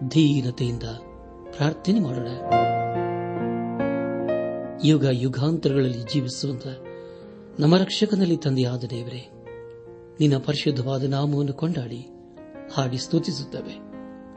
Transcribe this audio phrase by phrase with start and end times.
[0.09, 0.83] ಧೀನತೆಯಿಂದ
[1.51, 2.29] ಪ್ರಾರ್ಥನೆ ಮಾಡೋಣ.
[4.85, 6.67] ಯುಗ ಯುಗಾಂತರಗಳಲ್ಲಿ ಜೀವಿಸುವಂತ
[7.61, 9.31] ನಮ್ಮ ರಕ್ಷಕನಲ್ಲಿ ತಂದೆಯಾದ ದೇವರೇ,
[10.21, 12.07] ನಿನ್ನ ಪರಿಶುದ್ಧವಾದ ನಾಮವನ್ನು ಕೊಂಡಾಡಿ
[12.73, 13.75] ಹಾಡಿ ಸ್ತುತಿಸುತ್ತವೆ.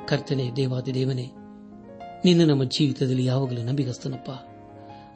[0.07, 1.31] ಕರ್ತನೆ ದೇವಾದಿ ದೇವನೇ,
[2.25, 4.29] ನಿನ್ನ ನಮ್ಮ ಜೀವಿತದಲ್ಲಿ ಯಾವಾಗಲೂ ನಂಬಿಗಸ್ತನಪ್ಪ.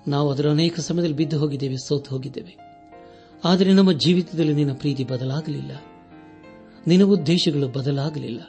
[0.08, 2.58] ನಾವು ಅದರ ಅನೇಕ ಸಮಯದಲ್ಲಿ ಬಿದ್ದು ಹೋಗಿದ್ದೇವೆ, ಸೋತು ಹೋಗಿದ್ದೇವೆ.
[3.44, 5.72] ಆದರೆ ನಮ್ಮ ಜೀವಿತದಲ್ಲಿ ನಿನ್ನ ಪ್ರೀತಿ ಬದಲಾಗಲಿಲ್ಲ.
[6.88, 8.42] ನಿನ್ನ ಉದ್ದೇಶಗಳು ಬದಲಾಗಲಿಲ್ಲ.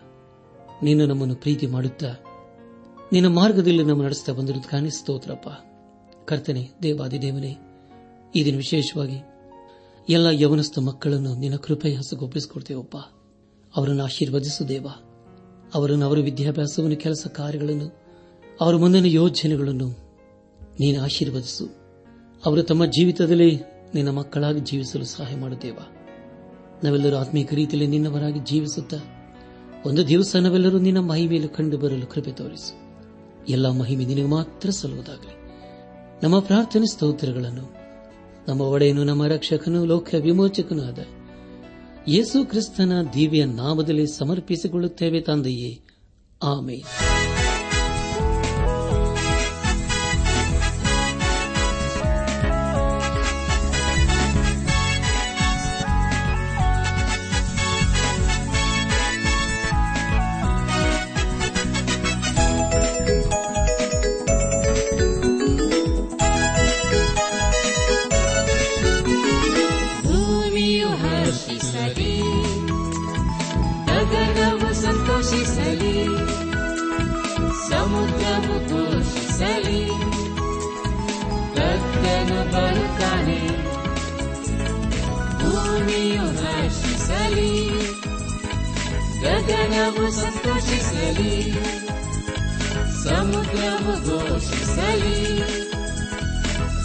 [0.83, 2.09] ನೀನು ನಮ್ಮನ್ನು ಪ್ರೀತಿ ಮಾಡುತ್ತಾ,
[3.13, 5.49] ನಿನ್ನ ಮಾರ್ಗದಲ್ಲಿ ನಮ್ಮ ನಡೆಸ್ತಾ ಬಂದಿರುವುದು ಕಾಣಿಸ್ತೋತ್ರಪ್ಪ
[6.25, 7.57] ಕರ್ತನೆ, ದೇವಾದಿ ದೇವನೇ,
[8.37, 9.19] ಈ ದಿನ ವಿಶೇಷವಾಗಿ
[10.09, 12.97] ಎಲ್ಲ ಯವನಸ್ಥ ಮಕ್ಕಳನ್ನು ನಿನ್ನ ಕೃಪೆಯ ಹಸಗೊಪ್ಪಿಸಿಕೊಡ್ತೇವಪ್ಪ
[13.77, 14.87] ಅವರನ್ನು ಆಶೀರ್ವದಿಸು ದೇವ.
[15.75, 18.03] ಅವರನ್ನು ಅವರ ವಿದ್ಯಾಭ್ಯಾಸವನ್ನು, ಕೆಲಸ ಕಾರ್ಯಗಳನ್ನು,
[18.61, 19.89] ಅವರ ಮುಂದಿನ ಯೋಜನೆಗಳನ್ನು
[20.81, 21.67] ನೀನು ಆಶೀರ್ವದಿಸು.
[22.47, 23.61] ಅವರು ತಮ್ಮ ಜೀವಿತದಲ್ಲಿ
[23.95, 25.79] ನಿನ್ನ ಮಕ್ಕಳಾಗಿ ಜೀವಿಸಲು ಸಹಾಯ ಮಾಡುತ್ತೇವ
[26.85, 28.97] ನಾವೆಲ್ಲರೂ ಆತ್ಮೀಕ ರೀತಿಯಲ್ಲಿ ನಿನ್ನವರಾಗಿ ಜೀವಿಸುತ್ತಾ
[29.87, 32.73] ಒಂದು ದಿವಸ ನಾವೆಲ್ಲರೂ ನಿನ್ನ ಮಹಿಮೆಯಲ್ಲಿ ಕಂಡು ಬರಲು ಕೃಪೆ ತೋರಿಸು.
[33.49, 35.45] ಎಲ್ಲ ಮಹಿಮೆ ನಿನಗೆ ಮಾತ್ರ ಸಲ್ಲುವುದಾಗಲಿ.
[36.23, 37.75] ನಮ್ಮ ಪ್ರಾರ್ಥನೆ ಸ್ತೋತ್ರಗಳನ್ನು
[38.49, 40.99] ನಮ್ಮ ಒಡೆಯನು, ನಮ್ಮ ರಕ್ಷಕನು ಲೋಕ ವಿಮೋಚಕನೂ ಆದ
[42.09, 45.81] ಯೇಸು ಕ್ರಿಸ್ತನ ದಿವ್ಯ ನಾಮದಲ್ಲಿ ಸಮರ್ಪಿಸಿಕೊಳ್ಳುತ್ತೇವೆ ತಂದೆಯೇ.
[46.43, 46.83] ಆಮೇ
[79.39, 80.11] سليم
[81.57, 81.83] قد
[82.31, 83.57] نظرت عليه
[85.41, 87.79] دوني يغشي سليم
[89.25, 91.55] قد نبسطش سليم
[93.05, 95.19] సముద్రము దోషి సలి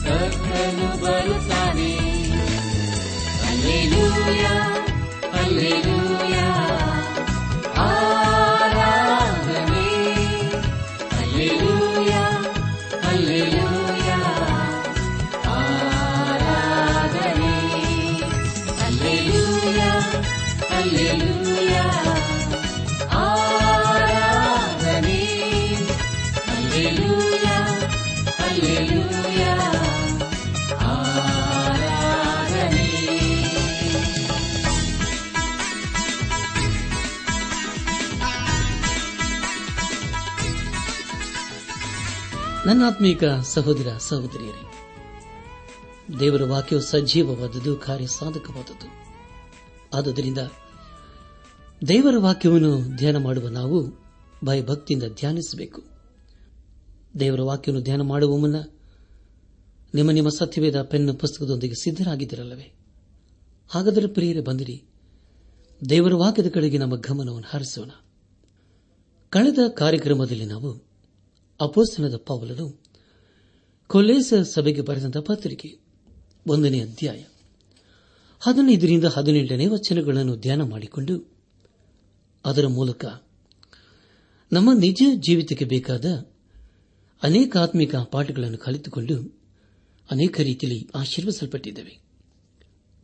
[0.02, 1.94] సక్కను బలుతాని
[3.50, 4.56] అల్లెలూయా
[5.42, 6.48] అల్లెలూయా
[42.90, 44.64] ನನ್ನಾತ್ಮೀಕ ಸಹೋದರ ಸಹೋದರಿಯರೇ,
[46.20, 48.88] ದೇವರ ವಾಕ್ಯವು ಸಜೀವವಾದದ್ದು ಕಾರ್ಯ ಸಾಧಕವಾದದ್ದು
[49.98, 50.38] ಆದುದರಿಂದ
[51.88, 54.00] ದೇವರ ವಾಕ್ಯವನ್ನು ಧ್ಯಾನ ಮಾಡುವ ನಾವು
[54.46, 55.84] ಭಯಭಕ್ತಿಯಿಂದ ಧ್ಯಾನಿಸಬೇಕು.
[57.20, 58.56] ದೇವರ ವಾಕ್ಯವನ್ನು ಧ್ಯಾನ ಮಾಡುವ ಮುನ್ನ
[59.94, 62.76] ನಿಮ್ಮ ನಿಮ್ಮ ಸತ್ಯವೇದ ಪೆನ್ ಪುಸ್ತಕದೊಂದಿಗೆ ಸಿದ್ದರಾಗಿದ್ದಿರಲ್ಲವೇ
[63.70, 64.84] ಹಾಗಾದರೆ ಪ್ರಿಯರೇ, ಬಂದಿರಿ.
[65.90, 67.90] ದೇವರ ವಾಕ್ಯದ ಕಡೆಗೆ ನಮ್ಮ ಗಮನವನ್ನು ಹರಿಸೋಣ.
[69.30, 70.89] ಕಳೆದ ಕಾರ್ಯಕ್ರಮದಲ್ಲಿ ನಾವು
[71.62, 72.82] ಅಪೋಸ್ತನದ ಪೌಲನು
[73.88, 75.80] ಕೊಲ್ಲೇಸ ಸಭೆಗೆ ಬರೆದಂತಹ ಪತ್ರಿಕೆ,
[76.48, 77.24] ಒಂದನೇ ಅಧ್ಯಾಯ.
[78.40, 81.34] ಹದಿನೈದರಿಂದ ಹದಿನೆಂಟನೇ ವಚನಗಳನ್ನು ಧ್ಯಾನ ಮಾಡಿಕೊಂಡು,
[82.46, 83.06] ಅದರ ಮೂಲಕ
[84.54, 86.06] ನಮ್ಮ ನಿಜ ಜೀವಿತಕ್ಕೆ ಬೇಕಾದ
[87.24, 89.40] ಅನೇಕ ಆತ್ಮಿಕ ಪಾಠಗಳನ್ನು ಕಲಿತುಕೊಂಡು
[90.12, 92.00] ಅನೇಕ ರೀತಿಯಲ್ಲಿ ಆಶೀರ್ವಿಸಲ್ಪಟ್ಟಿದ್ದೇವೆ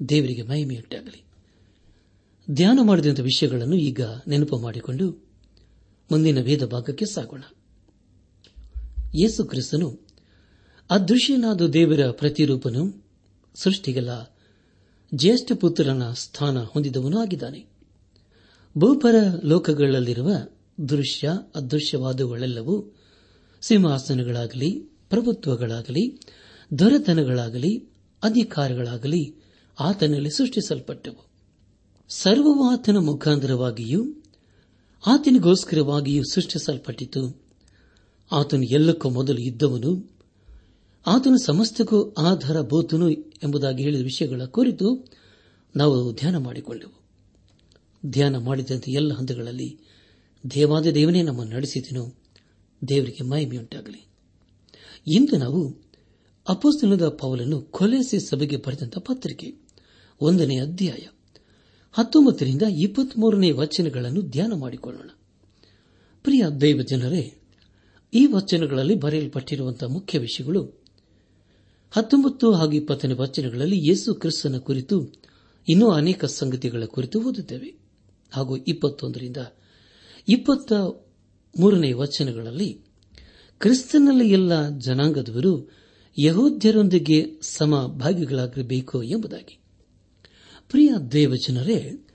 [0.09, 1.23] ದೇವರಿಗೆ ಮಹಿಮೆಯುಂಟಾಗಲಿ.
[2.51, 5.11] ಧ್ಯಾನ ಮಾಡಿದಂಥ ವಿಷಯಗಳನ್ನು ಈಗ ನೆನಪು ಮಾಡಿಕೊಂಡು
[6.11, 7.43] ಮುಂದಿನ ವೇದ ಭಾಗಕ್ಕೆ ಸಾಗೋಣ.
[9.15, 10.07] ಯೇಸು ಕ್ರಿಸ್ತನು
[10.89, 13.05] ಅದೃಶ್ಯನಾದ ದೇವರ ಪ್ರತಿರೂಪನು,
[13.55, 14.35] ಸೃಷ್ಟಿಗೆಲ್ಲ
[15.15, 17.65] ಜ್ಯೇಷ್ಠ ಪುತ್ರನ ಸ್ಥಾನ ಹೊಂದಿದವನು ಆಗಿದ್ದಾನೆ
[18.77, 20.31] ಭೂಪರ ಲೋಕಗಳಲ್ಲಿರುವ
[20.89, 22.95] ದೃಶ್ಯ, ಅದೃಶ್ಯವಾದವುಗಳೆಲ್ಲವೂ
[23.61, 24.71] ಸಿಂಹಾಸನಗಳಾಗಲಿ,
[25.09, 26.19] ಪ್ರಭುತ್ವಗಳಾಗಲಿ,
[26.79, 27.89] ದೊರೆತನಗಳಾಗಲಿ,
[28.23, 29.43] ಅಧಿಕಾರಗಳಾಗಲಿ
[29.79, 31.27] ಆತನಲ್ಲಿ ಸೃಷ್ಟಿಸಲ್ಪಟ್ಟವು.
[32.09, 34.23] ಸರ್ವವು ಆತನ ಮುಖಾಂತರವಾಗಿಯೂ
[35.07, 37.44] ಆತನಿಗೋಸ್ಕರವಾಗಿಯೂ ಸೃಷ್ಟಿಸಲ್ಪಟ್ಟಿತು.
[38.31, 40.11] ಆತನು ಎಲ್ಲಕ್ಕೂ ಮೊದಲು ಇದ್ದವನು,
[41.07, 42.15] ಆತನು ಸಮಸ್ತಕ್ಕೂ
[42.61, 45.07] ಬೋತನು ಎಂಬುದಾಗಿ ಹೇಳಿದ ವಿಷಯಗಳ ಕುರಿತು
[45.75, 47.05] ನಾವು ಧ್ಯಾನ ಮಾಡಿಕೊಂಡೆವು.
[48.05, 49.79] ಧ್ಯಾನ ಮಾಡಿದಂತೆ ಎಲ್ಲ ಹಂತಗಳಲ್ಲಿ
[50.53, 52.15] ದೇವಾದ ದೇವನೇ ನಮ್ಮನ್ನು ನಡೆಸಿದನು.
[52.87, 54.07] ದೇವರಿಗೆ ಮಹಿಮೆಯುಂಟಾಗಲಿ.
[55.07, 55.75] ಇಂದು ನಾವು
[56.49, 59.55] ಅಪೋಸ್ತನದ ಪೌಲನ್ನು ಕೊಲೆಸಿ ಸಭೆಗೆ ಬರೆದಂತಹ ಪತ್ರಿಕೆ,
[60.21, 61.07] ಒಂದನೇ ಅಧ್ಯಾಯ,
[61.91, 65.09] ಹತ್ತೊಂಬತ್ತರಿಂದ ಇಪ್ಪತ್ಮೂರನೇ ವಚನಗಳನ್ನು ಧ್ಯಾನ ಮಾಡಿಕೊಳ್ಳೋಣ.
[66.23, 67.35] ಪ್ರಿಯ ದೈವ ಜನರೇ
[68.13, 70.83] ಈ ವಚನಗಳಲ್ಲಿ ಬರೆಯಲ್ಪಟ್ಟಿರುವಂತಹ ಮುಖ್ಯ ವಿಷಯಗಳು
[71.91, 75.13] ಹತ್ತೊಂಬತ್ತು ಹಾಗೂ ಇಪ್ಪತ್ತನೇ ವಚನಗಳಲ್ಲಿ ಯೇಸು ಕ್ರಿಸ್ತನ ಕುರಿತು
[75.69, 77.75] ಇನ್ನೂ ಅನೇಕ ಸಂಗತಿಗಳ ಕುರಿತು ಓದುತ್ತೇವೆ.
[78.31, 79.37] ಹಾಗೂ ಇಪ್ಪತ್ತೊಂದರಿಂದ
[80.29, 80.73] ಇಪ್ಪತ್ತ
[81.59, 82.81] ಮೂರನೇ ವಚನಗಳಲ್ಲಿ
[83.59, 85.71] ಕ್ರಿಸ್ತನಲ್ಲಿ ಎಲ್ಲ ಜನಾಂಗದವರು
[86.19, 89.59] ಯಹೋದ್ಯರೊಂದಿಗೆ ಸಮಭಾಗಿಗಳಾಗಿರಬೇಕು ಎಂಬುದಾಗಿ.
[90.69, 92.07] ಪ್ರಿಯ ದೇವಜನರೇ,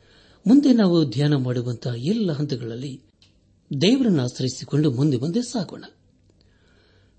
[0.46, 3.02] ಮುಂದೆ ನಾವು ಧ್ಯಾನ ಮಾಡುವಂತಹ ಎಲ್ಲ ಹಂತಗಳಲ್ಲಿ
[3.81, 5.84] ದೇವರನ್ನು ಆಶ್ರಯಿಸಿಕೊಂಡು ಮುಂದೆ ಮುಂದೆ ಸಾಗೋಣ.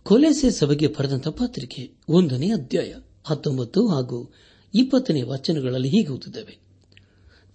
[0.04, 2.94] ಕೊಲೆಸೆ ಸಭೆಗೆ ಬರೆದಂತಹ ಪತ್ರಿಕೆ ಒಂದನೇ ಅಧ್ಯಾಯ
[3.26, 4.34] ಹತ್ತೊಂಬತ್ತು ಹಾಗೂ
[4.76, 6.60] ಇಪ್ಪತ್ತನೇ ವಚನಗಳಲ್ಲಿ ಹೀಗೆ ಓದುತ್ತವೆ.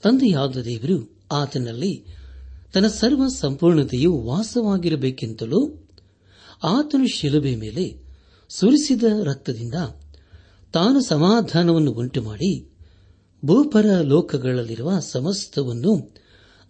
[0.02, 2.06] ತಂದೆಯಾದ ದೇವರು ಆತನಲ್ಲಿ
[2.74, 5.88] ತನ್ನ ಸರ್ವ ಸಂಪೂರ್ಣತೆಯು ವಾಸವಾಗಿರಬೇಕೆಂತಲೂ
[6.62, 8.04] ಆತನು ಶಿಲುಬೆ ಮೇಲೆ
[8.48, 9.74] ಸುರಿಸಿದ ರಕ್ತದಿಂದ
[10.72, 12.72] ತಾನು ಸಮಾಧಾನವನ್ನು ಉಂಟುಮಾಡಿ
[13.44, 16.14] ಭೂಪರ ಲೋಕಗಳಲ್ಲಿರುವ ಸಮಸ್ತವನ್ನು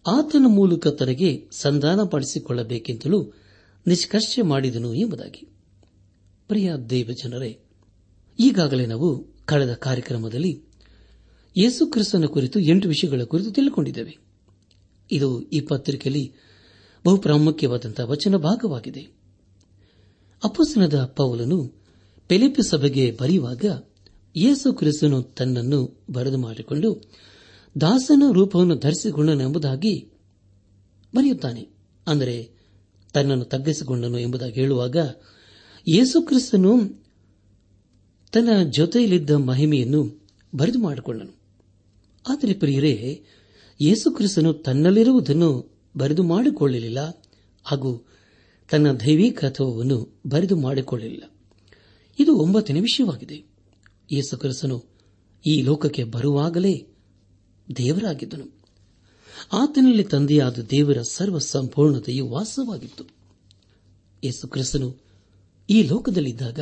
[0.07, 3.33] ಆತನ ಮೂಲಕ ತನಗೆ ಸಂಧಾನಪಡಿಸಿಕೊಳ್ಳಬೇಕೆಂತಲೂ
[3.87, 5.49] ನಿಷ್ಕರ್ಷೆ ಮಾಡಿದನು ಎಂಬುದಾಗಿ.
[6.49, 7.59] ಪ್ರಿಯ ದೇವಜನರೇ,
[8.41, 10.63] ಈಗಾಗಲೇ ನಾವು ಕಳೆದ ಕಾರ್ಯಕ್ರಮದಲ್ಲಿ
[11.57, 14.19] ಯೇಸು ಕ್ರಿಸ್ತನ ಕುರಿತು ಎಂಟು ವಿಷಯಗಳ ಕುರಿತು ತಿಳಿದುಕೊಂಡಿದ್ದೇವೆ
[15.11, 16.33] ಇದು ಈ ಪತ್ರಿಕೆಯಲ್ಲಿ
[17.05, 19.01] ಬಹು ಪ್ರಾಮುಖ್ಯವಾದಂತಹ ವಚನ ಭಾಗವಾಗಿದೆ.
[20.45, 21.73] ಅಪ್ಪಸನದ ಪೌಲನು
[22.29, 23.65] ಪೆಲಿಪಿ ಸಭೆಗೆ ಬರೆಯುವಾಗ
[24.37, 27.03] ಯೇಸು ಕ್ರಿಸ್ತನು ತನ್ನನ್ನು ಬರೆದು ಮಾಡಿಕೊಂಡು
[27.81, 30.09] ದಾಸನ ರೂಪವನ್ನು ಧರಿಸಿಕೊಂಡನು ಎಂಬುದಾಗಿ
[31.17, 31.69] ಬರೆಯುತ್ತಾನೆ
[32.07, 32.51] ಅಂದರೆ
[33.13, 34.97] ತನ್ನನ್ನು ತಗ್ಗಿಸಿಕೊಂಡನು ಎಂಬುದಾಗಿ ಹೇಳುವಾಗ
[35.89, 37.07] ಯೇಸು ಕ್ರಿಸ್ತನು
[38.33, 41.37] ತನ್ನ ಜೊತೆಯಲ್ಲಿದ್ದ ಮಹಿಮೆಯನ್ನು ಬರೆದು ಮಾಡಿಕೊಂಡನು.
[42.29, 43.25] ಆದರೆ ಪ್ರಿಯರೇ
[43.81, 47.23] ಯೇಸುಕ್ರಿಸ್ತನು ತನ್ನಲ್ಲಿರುವುದನ್ನು ಬರೆದು ಮಾಡಿಕೊಳ್ಳಲಿಲ್ಲ
[47.65, 48.07] ಹಾಗೂ
[48.71, 51.23] ತನ್ನ ದೈವಿಕತ್ವವನ್ನು ಬರೆದು ಮಾಡಿಕೊಳ್ಳಲಿಲ್ಲ.
[52.19, 53.45] ಇದು ಒಂಬತ್ತನೇ ವಿಷಯವಾಗಿದೆ.
[54.13, 54.85] ಯೇಸು ಕ್ರಿಸ್ತನು
[55.47, 56.96] ಈ ಲೋಕಕ್ಕೆ ಬರುವಾಗಲೇ
[57.77, 58.57] ದೇವರಾಗಿದ್ದನು.
[59.53, 63.05] ಆತನಲ್ಲಿ ತಂದೆಯಾದ ದೇವರ ಸರ್ವ ಸಂಪೂರ್ಣತೆಯು ವಾಸವಾಗಿತ್ತು.
[64.25, 64.97] ಯೇಸು ಕ್ರಿಸ್ತನು
[65.71, 66.61] ಈ ಲೋಕದಲ್ಲಿದ್ದಾಗ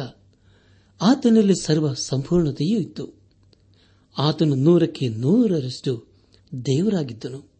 [1.01, 3.15] ಆತನಲ್ಲಿ ಸರ್ವ ಸಂಪೂರ್ಣತೆಯೂ ಇತ್ತು.
[4.19, 6.07] ಆತನು ನೂರಕ್ಕೆ ನೂರರಷ್ಟು
[6.67, 7.51] ದೇವರಾಗಿದ್ದನು.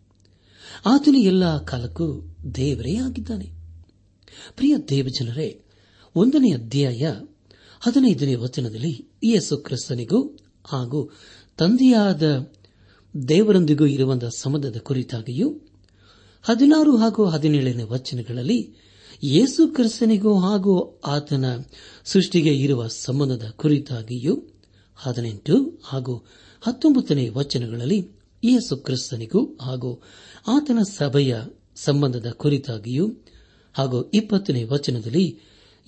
[0.87, 3.51] ಆತನು ಎಲ್ಲ ಕಾಲಕ್ಕೂ ದೇವರೇ ಆಗಿದ್ದಾನೆ.
[4.57, 5.61] ಪ್ರಿಯ ದೇವಜನರೇ,
[6.15, 7.15] ಒಂದನೇ ಅಧ್ಯಾಯ
[7.81, 11.11] ಹದಿನೈದನೇ ವಚನದಲ್ಲಿ ಯೇಸು ಕ್ರಿಸ್ತನಿಗೂ ಹಾಗೂ
[11.57, 12.53] ತಂದೆಯಾದ
[13.15, 15.49] ದೇವರೊಂದಿಗೂ ಇರುವಂತಹ ಸಂಬಂಧದ ಕುರಿತಾಗಿಯೂ
[16.45, 18.59] ಹದಿನಾರು ಹಾಗೂ ಹದಿನೇಳನೇ ವಚನಗಳಲ್ಲಿ
[19.23, 21.45] ಯೇಸು ಕ್ರಿಸ್ತನಿಗೂ ಹಾಗೂ ಆತನ
[22.05, 24.35] ಸೃಷ್ಟಿಗೆ ಇರುವ ಸಂಬಂಧದ ಕುರಿತಾಗಿಯೂ
[24.97, 26.15] ಹದಿನೆಂಟು ಹಾಗೂ
[26.63, 28.01] ಹತ್ತೊಂಬತ್ತನೇ ವಚನಗಳಲ್ಲಿ
[28.43, 30.03] ಯೇಸು ಕ್ರಿಸ್ತನಿಗೂ ಹಾಗೂ
[30.47, 31.35] ಆತನ ಸಭೆಯ
[31.77, 33.07] ಸಂಬಂಧದ ಕುರಿತಾಗಿಯೂ
[33.75, 35.27] ಹಾಗೂ ಇಪ್ಪತ್ತನೇ ವಚನದಲ್ಲಿ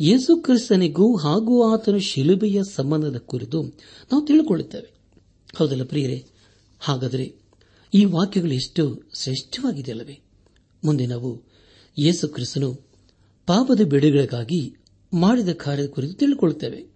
[0.00, 3.62] ಯೇಸು ಕ್ರಿಸ್ತನಿಗೂ ಹಾಗೂ ಆತನ ಶಿಲುಬೆಯ ಸಂಬಂಧದ ಕುರಿತು
[4.10, 4.88] ನಾವು ತಿಳಿದುಕೊಳ್ಳುತ್ತೇವೆ
[5.58, 6.18] ಹೌದಲ್ಲ ಪ್ರಿಯರೇ?
[6.78, 7.34] ಹಾಗಾದರೆ
[7.94, 10.20] ಈ ವಾಕ್ಯಗಳು ಎಷ್ಟು ಶ್ರೇಷ್ಠವಾಗಿದೆಯಲ್ಲವೇ?
[10.84, 11.42] ಮುಂದೆ ನಾವು
[11.98, 12.72] ಯೇಸು ಕ್ರಿಸ್ತನು
[13.46, 14.76] ಪಾಪದ ಬಿಡುಗಡೆಗಾಗಿ
[15.14, 16.86] ಮಾಡಿದ ಕಾರ್ಯದ ಕುರಿತು ತಿಳಿದುಕೊಳ್ಳುತ್ತೇವೆ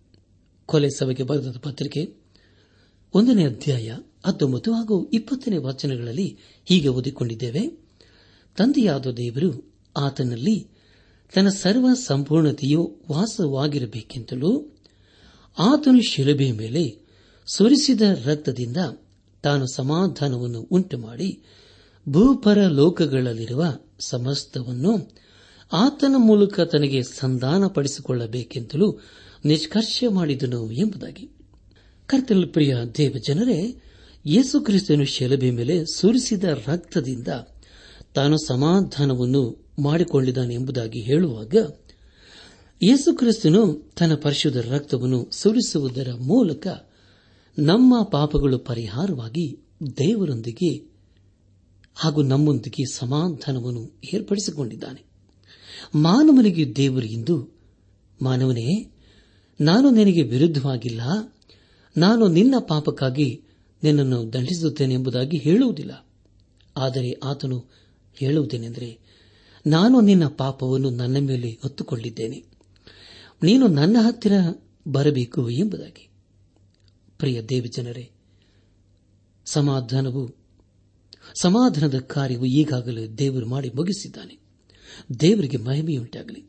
[0.66, 2.16] ಕೊಲೆ ಸಭೆಗೆ ಬರೆದ ಪತ್ರಿಕೆ
[3.14, 3.96] ಒಂದನೇ ಅಧ್ಯಾಯ
[4.26, 7.68] ಹತ್ತೊಂಬತ್ತು ಹಾಗೂ ಇಪ್ಪತ್ತನೇ ವಚನಗಳಲ್ಲಿ ಹೀಗೆ ಓದಿಕೊಂಡಿದ್ದೇವೆ.
[8.56, 10.68] ತಂದೆಯಾದ ದೇವರು ಆತನಲ್ಲಿ
[11.34, 14.76] ತನ್ನ ಸರ್ವ ಸಂಪೂರ್ಣತೆಯು ವಾಸವಾಗಿರಬೇಕೆಂತಲೂ
[15.58, 16.98] ಆತನು ಶಿಲುಬೆಯ ಮೇಲೆ
[17.54, 18.76] ಸುರಿಸಿದ ರಕ್ತದಿಂದ
[19.42, 21.42] ತಾನು ಸಮಾಧಾನವನ್ನು ಉಂಟು ಮಾಡಿ
[22.08, 23.64] ಭೂಪರ ಲೋಕಗಳಲ್ಲಿರುವ
[24.00, 25.16] ಸಮಸ್ತವನ್ನು
[25.72, 28.98] ಆತನ ಮೂಲಕ ತನಗೆ ಸಂಧಾನಪಡಿಸಿಕೊಳ್ಳಬೇಕೆಂತಲೂ
[29.44, 31.30] ನಿಷ್ಕರ್ಷ ಮಾಡಿದನು ಎಂಬುದಾಗಿ.
[32.06, 33.82] ಕರ್ತಲು ಪ್ರಿಯ ದೇವ ಜನರೇ
[34.26, 37.28] ಯೇಸು ಕ್ರಿಸ್ತನು ಮೇಲೆ ಸುರಿಸಿದ ರಕ್ತದಿಂದ
[38.14, 41.54] ತಾನು ಸಮಾಧಾನವನ್ನು ಮಾಡಿಕೊಂಡಿದ್ದಾನೆ ಎಂಬುದಾಗಿ ಹೇಳುವಾಗ,
[42.82, 46.66] ಯೇಸು ಕ್ರಿಸ್ತನು ತನ್ನ ಪರಿಶುದ್ಧ ರಕ್ತವನ್ನು ಸುರಿಸುವುದರ ಮೂಲಕ
[47.60, 49.58] ನಮ್ಮ ಪಾಪಗಳು ಪರಿಹಾರವಾಗಿ
[49.96, 50.90] ದೇವರೊಂದಿಗೆ
[51.94, 55.04] ಹಾಗೂ ನಮ್ಮೊಂದಿಗೆ ಸಮಾಧಾನವನ್ನು ಏರ್ಪಡಿಸಿಕೊಂಡಿದ್ದಾನೆ.
[55.94, 57.48] ಮಾನವನಿಗೆ ದೇವರು ಇಂದು,
[58.22, 58.90] ಮಾನವನೇ,
[59.60, 61.00] ನಾನು ನಿನಗೆ ವಿರುದ್ಧವಾಗಿಲ್ಲ,
[61.96, 63.42] ನಾನು ನಿನ್ನ ಪಾಪಕ್ಕಾಗಿ
[63.82, 66.06] ನಿನ್ನನ್ನು ದಂಡಿಸುತ್ತೇನೆ ಎಂಬುದಾಗಿ ಹೇಳುವುದಿಲ್ಲ.
[66.76, 67.64] ಆದರೆ ಆತನು
[68.14, 68.98] ಹೇಳುವುದೇನೆಂದರೆ,
[69.66, 72.44] ನಾನು ನಿನ್ನ ಪಾಪವನ್ನು ನನ್ನ ಮೇಲೆ ಹೊತ್ತುಕೊಂಡಿದ್ದೇನೆ
[73.42, 74.32] ನೀನು ನನ್ನ ಹತ್ತಿರ
[74.88, 76.09] ಬರಬೇಕು ಎಂಬುದಾಗಿ.
[77.20, 78.10] ಪ್ರಿಯ ದೇವಜನರೇ
[79.44, 80.36] ಸಮಾಧಾನವು,
[81.40, 84.38] ಸಮಾಧಾನದ ಕಾರ್ಯವು ಈಗಾಗಲೇ ದೇವರು ಮಾಡಿ ಮುಗಿಸಿದ್ದಾನೆ.
[85.20, 86.44] ದೇವರಿಗೆ ಮಹಿಮೆಯುಂಟಾಗಲಿ.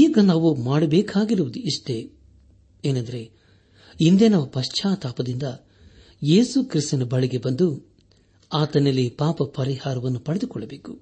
[0.00, 2.10] ಈಗ ನಾವು ಮಾಡಬೇಕಾಗಿರುವುದು ಇಷ್ಟೇ.
[2.84, 3.30] ಏನೆಂದರೆ,
[4.02, 5.42] ಹಿಂದೆ ನಾವು ಪಶ್ಚಾತ್ತಾಪದಿಂದ
[6.22, 7.82] ಯೇಸು ಕ್ರಿಸ್ತನ ಬಳಿಗೆ ಬಂದು
[8.52, 11.00] ಆತನಲ್ಲಿ ಪಾಪ ಪರಿಹಾರವನ್ನು ಪಡೆದುಕೊಳ್ಳಬೇಕು.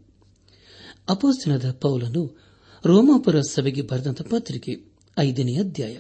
[1.09, 2.39] ಅಪೋಸ್ತನದ ಪೌಲನು
[2.87, 5.99] ರೋಮಾಪುರ ಸಭೆಗೆ ಬರೆದಂತಹ ಪತ್ರಿಕೆ ಐದನೇ ಅಧ್ಯಾಯ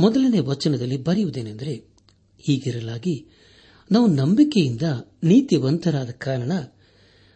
[0.00, 1.87] ಮೊದಲನೇ ವಚನದಲ್ಲಿ ಬರೆಯುವುದೇನೆಂದರೆ
[2.38, 3.26] ಹೀಗಿರಲಾಗಿ,
[3.92, 4.82] ನಾವು ನಂಬಿಕೆಯಿಂದ
[5.24, 6.52] ನೀತಿವಂತರಾದ ಕಾರಣ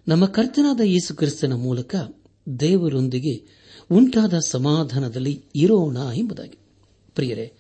[0.09, 1.97] ನಮ್ಮ ಕರ್ತನಾದ ಯೇಸುಕ್ರಿಸ್ತನ ಮೂಲಕ
[2.61, 6.59] ದೇವರೊಂದಿಗೆ ಉಂಟಾದ ಸಮಾಧಾನದಲ್ಲಿ ಇರೋಣ ಎಂಬುದಾಗಿ.
[7.15, 7.53] ಪ್ರಿಯರೇ,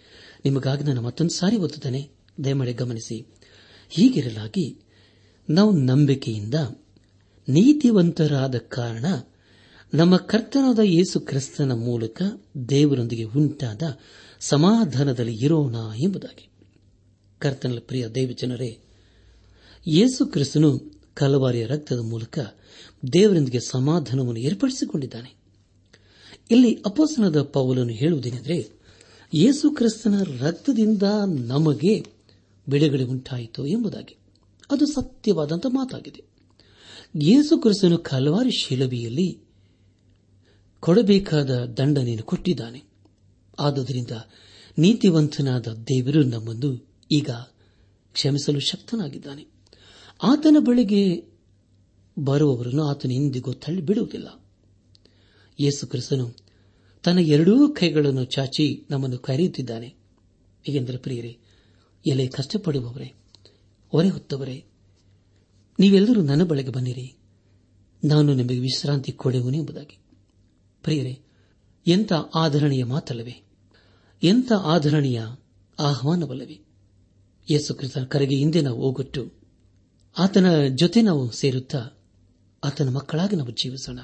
[0.44, 2.08] ನಿಮಗಾಗಿ ನಾನು ಮತ್ತೊಂದು ಸಾರಿ ಓದುತ್ತೇನೆ
[2.44, 3.26] ದಯಮಾಡಿ ಗಮನಿಸಿ.
[3.90, 4.80] ಹೀಗಿರಲಾಗಿ,
[5.50, 6.54] ನಾವು ನಂಬಿಕೆಯಿಂದ
[7.48, 9.04] ನೀತಿವಂತರಾದ ಕಾರಣ
[9.94, 12.22] ನಮ್ಮ ಕರ್ತನಾದ ಯೇಸು ಕ್ರಿಸ್ತನ ಮೂಲಕ
[12.68, 13.82] ದೇವರೊಂದಿಗೆ ಉಂಟಾದ
[14.40, 16.51] ಸಮಾಧಾನದಲ್ಲಿ ಇರೋಣ ಎಂಬುದಾಗಿ.
[17.42, 18.78] ಕರ್ತನ ಪ್ರಿಯ ದೈವಜನರೇ,
[19.86, 20.78] ಯೇಸು ಕ್ರಿಸ್ತನು
[21.14, 22.38] ಕಲವಾರಿಯ ರಕ್ತದ ಮೂಲಕ
[23.12, 25.34] ದೇವರೊಂದಿಗೆ ಸಮಾಧಾನವನ್ನು ಏರ್ಪಡಿಸಿಕೊಂಡಿದ್ದಾನೆ.
[26.50, 28.70] ಇಲ್ಲಿ ಅಪೋಸನದ ಪೌಲನ್ನು ಹೇಳುವುದೇನೆಂದರೆ,
[29.34, 31.02] ಯೇಸು ಕ್ರಿಸ್ತನ ರಕ್ತದಿಂದ
[31.38, 32.06] ನಮಗೆ
[32.68, 34.16] ಬಿಡುಗಡೆ ಉಂಟಾಯಿತು ಎಂಬುದಾಗಿ.
[34.70, 36.24] ಅದು ಸತ್ಯವಾದಂಥ ಮಾತಾಗಿದೆ.
[37.22, 39.38] ಯೇಸು ಕ್ರಿಸ್ತನು ಕಲವಾರಿ ಶಿಲಬಿಯಲ್ಲಿ
[40.80, 42.84] ಕೊಡಬೇಕಾದ ದಂಡನೆಯನ್ನು ಕೊಟ್ಟಿದ್ದಾನೆ.
[43.58, 44.10] ಆದುದರಿಂದ
[44.78, 47.30] ನೀತಿವಂತನಾದ ದೇವರು ನಮ್ಮನ್ನು ಈಗ
[48.12, 49.46] ಕ್ಷಮಿಸಲು ಶಕ್ತನಾಗಿದ್ದಾನೆ.
[50.22, 51.32] ಆತನ ಬಳಿಗೆ
[52.18, 54.42] ಬರುವವರನ್ನು ಆತನ ಇಂದಿಗೂ ತಳ್ಳಿ ಬಿಡುವುದಿಲ್ಲ.
[55.84, 56.34] ಕ್ರಿಸ್ತನು
[57.02, 59.86] ತನ್ನ ಎರಡೂ ಕೈಗಳನ್ನು ಚಾಚಿ ನಮ್ಮನ್ನು ಕರೆಯುತ್ತಿದ್ದಾನೆ.
[60.68, 61.38] ಏಕೆಂದರೆ ಪ್ರಿಯರೇ,
[62.06, 63.12] ಎಲೆ ಕಷ್ಟಪಡುವವರೇ,
[63.88, 64.64] ಹೊರೆ ಹೊತ್ತವರೇ,
[65.78, 67.16] ನೀವೆಲ್ಲರೂ ನನ್ನ ಬಳಿಗೆ ಬನ್ನಿರಿ.
[68.04, 69.98] ನಾನು ನಿಮಗೆ ವಿಶ್ರಾಂತಿ ಕೊಡುವನು ಎಂಬುದಾಗಿ.
[70.82, 71.18] ಪ್ರಿಯರೇ,
[71.86, 73.42] ಎಂಥ ಆಧರಣೀಯ ಮಾತಲ್ಲವೇ,
[74.22, 75.22] ಎಂಥ ಆಧರಣೀಯ
[75.78, 76.71] ಆಹ್ವಾನವಲ್ಲವೇ.
[77.50, 79.32] ಯೇಸು ಕ್ರಿಸ್ತನ ಕರೆಗೆ ಹಿಂದೆ ನಾವು ಹೋಗೊಟ್ಟು
[80.18, 81.90] ಆತನ ಜೊತೆ ನಾವು ಸೇರುತ್ತಾ
[82.64, 83.98] ಆತನ ಮಕ್ಕಳಾಗಿ ನಾವು ಜೀವಿಸೋಣ.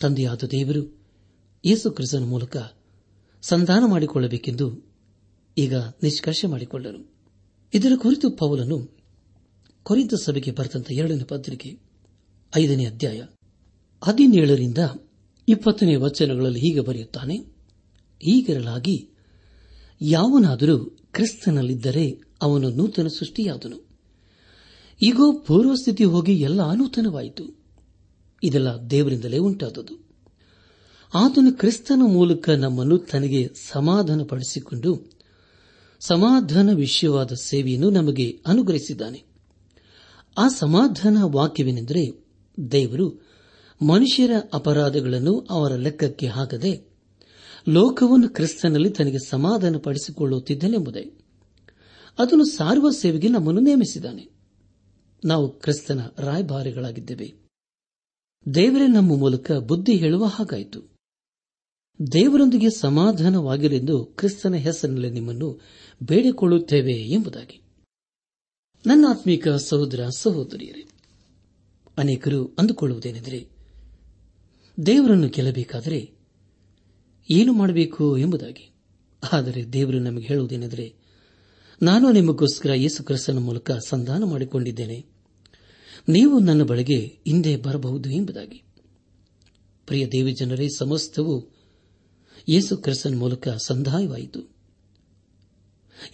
[0.00, 0.82] ತಂದೆಯಾದ ದೇವರು
[1.64, 2.56] ಯೇಸು ಕ್ರಿಸ್ತನ ಮೂಲಕ
[3.42, 4.66] ಸಂಧಾನ ಮಾಡಿಕೊಳ್ಳಬೇಕೆಂದು
[5.58, 7.12] ಈಗ ನಿಷ್ಕರ್ಷ ಮಾಡಿಕೊಂಡರು.
[7.74, 8.78] ಇದರ ಕುರಿತು ಪೌಲನು
[9.82, 11.78] ಕೊರಿತ ಸಭೆಗೆ ಬರೆದಂತಹ ಎರಡನೇ ಪತ್ರಿಕೆ
[12.56, 13.22] ಐದನೇ ಅಧ್ಯಾಯ
[14.04, 14.78] ಹದಿನೇಳರಿಂದ
[15.48, 17.36] ಇಪ್ಪತ್ತನೇ ವಚನಗಳಲ್ಲಿ ಹೀಗೆ ಬರೆಯುತ್ತಾನೆ,
[18.22, 19.08] ಹೀಗಿರಲಾಗಿ
[20.00, 20.78] ಯಾವನಾದರೂ
[21.12, 23.88] ಕ್ರಿಸ್ತನಲ್ಲಿದ್ದರೆ ಅವನು ನೂತನ ಸೃಷ್ಟಿಯಾದನು.
[25.02, 27.58] ಈಗ ಪೂರ್ವಸ್ಥಿತಿ ಹೋಗಿ ಎಲ್ಲ ನೂತನವಾಯಿತು.
[28.42, 30.08] ಇದೆಲ್ಲ ದೇವರಿಂದಲೇ ಉಂಟಾದದು.
[31.14, 35.10] ಆತನು ಕ್ರಿಸ್ತನ ಮೂಲಕ ನಮ್ಮನ್ನು ತನಗೆ ಸಮಾಧಾನಪಡಿಸಿಕೊಂಡು
[36.00, 39.24] ಸಮಾಧಾನ ವಿಷಯವಾದ ಸೇವೆಯನ್ನು ನಮಗೆ ಅನುಗ್ರಹಿಸಿದ್ದಾನೆ.
[40.38, 42.24] ಆ ಸಮಾಧಾನ ವಾಕ್ಯವೇನೆಂದರೆ
[42.72, 43.28] ದೇವರು
[43.82, 46.88] ಮನುಷ್ಯರ ಅಪರಾಧಗಳನ್ನು ಅವರ ಲೆಕ್ಕಕ್ಕೆ ಹಾಕದೆ
[47.68, 51.18] ಲೋಕವನ್ನು ಕ್ರಿಸ್ತನಲ್ಲಿ ತನಗೆ ಸಮಾಧಾನ ಪಡಿಸಿಕೊಳ್ಳುತ್ತಿದ್ದನೆಂಬುದೇ
[52.18, 54.28] ಅದನ್ನು ಸಾರುವ ಸೇವೆಗೆ ನಮ್ಮನ್ನು ನೇಮಿಸಿದ್ದಾನೆ.
[55.24, 57.34] ನಾವು ಕ್ರಿಸ್ತನ ರಾಯಭಾರಿಗಳಾಗಿದ್ದೇವೆ.
[58.54, 60.98] ದೇವರೇ ನಮ್ಮ ಮೂಲಕ ಬುದ್ಧಿ ಹೇಳುವ ಹಾಗಾಯಿತು.
[62.12, 65.60] ದೇವರೊಂದಿಗೆ ಸಮಾಧಾನವಾಗಿರೆಂದು ಕ್ರಿಸ್ತನ ಹೆಸರಿನಲ್ಲಿ ನಿಮ್ಮನ್ನು
[66.02, 67.62] ಬೇಡಿಕೊಳ್ಳುತ್ತೇವೆ ಎಂಬುದಾಗಿ.
[68.86, 70.88] ನನ್ನ ಆತ್ಮೀಕ ಸಹೋದರ ಸಹೋದರಿಯರೇ,
[71.98, 73.48] ಅನೇಕರು ಅಂದುಕೊಳ್ಳುವುದೇನೆಂದರೆ,
[74.86, 76.12] ದೇವರನ್ನು ಗೆಲ್ಲಬೇಕಾದರೆ
[77.30, 78.70] ಏನು ಮಾಡಬೇಕು ಎಂಬುದಾಗಿ.
[79.32, 80.97] ಆದರೆ ದೇವರು ನಮಗೆ ಹೇಳುವುದೇನೆಂದರೆ
[81.82, 85.06] ನಾನು ನಿಮಗೋಸ್ಕರ ಯೇಸು ಕ್ರಿಸ್ತನ ಮೂಲಕ ಸಂಧಾನ ಮಾಡಿಕೊಂಡಿದ್ದೇನೆ.
[86.08, 88.62] ನೀವು ನನ್ನ ಬಳಿಗೆ ಹಿಂದೆ ಬರಬಹುದು ಎಂಬುದಾಗಿ.
[89.86, 91.58] ಪ್ರಿಯ ದೇವಿ ಜನರೇ, ಸಮಸ್ತವು
[92.48, 94.40] ಯೇಸು ಕ್ರಿಸ್ತನ ಮೂಲಕ ಸಂಧಾಯವಾಯಿತು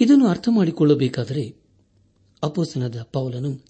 [0.00, 1.56] ಇದನ್ನು ಅರ್ಥ ಮಾಡಿಕೊಳ್ಳಬೇಕಾದರೆ
[2.42, 3.60] ಅಪೋಸನದ ಪೌಲನು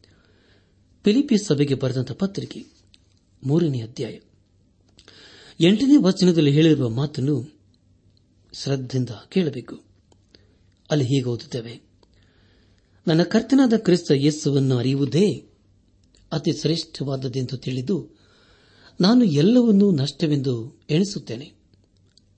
[1.04, 2.66] ಫಿಲಿಪಿ ಸಭೆಗೆ ಬರೆದಂತಹ ಪತ್ರಿಕೆ
[3.44, 4.18] ಮೂರನೇ ಅಧ್ಯಾಯ.
[5.60, 7.58] ಎಂಟನೇ ವಚನದಲ್ಲಿ ಹೇಳಿರುವ ಮಾತನ್ನು
[8.52, 9.82] ಶ್ರದ್ಧೆಯಿಂದ ಕೇಳಬೇಕು.
[10.90, 11.83] ಅಲ್ಲಿ ಹೀಗೆ ಓದುತ್ತೇವೆ.
[13.06, 15.46] ನನ್ನ ಕರ್ತನಾದ ಕ್ರಿಸ್ತ ಯೇಸುವನ್ನು ಅರಿಯುವುದೇ
[16.32, 18.08] ಅತಿ ಶ್ರೇಷ್ಠವಾದದ್ದೆಂದು ತಿಳಿದು
[19.00, 21.52] ನಾನು ಎಲ್ಲವನ್ನೂ ನಷ್ಟವೆಂದು ಎಣಿಸುತ್ತೇನೆ.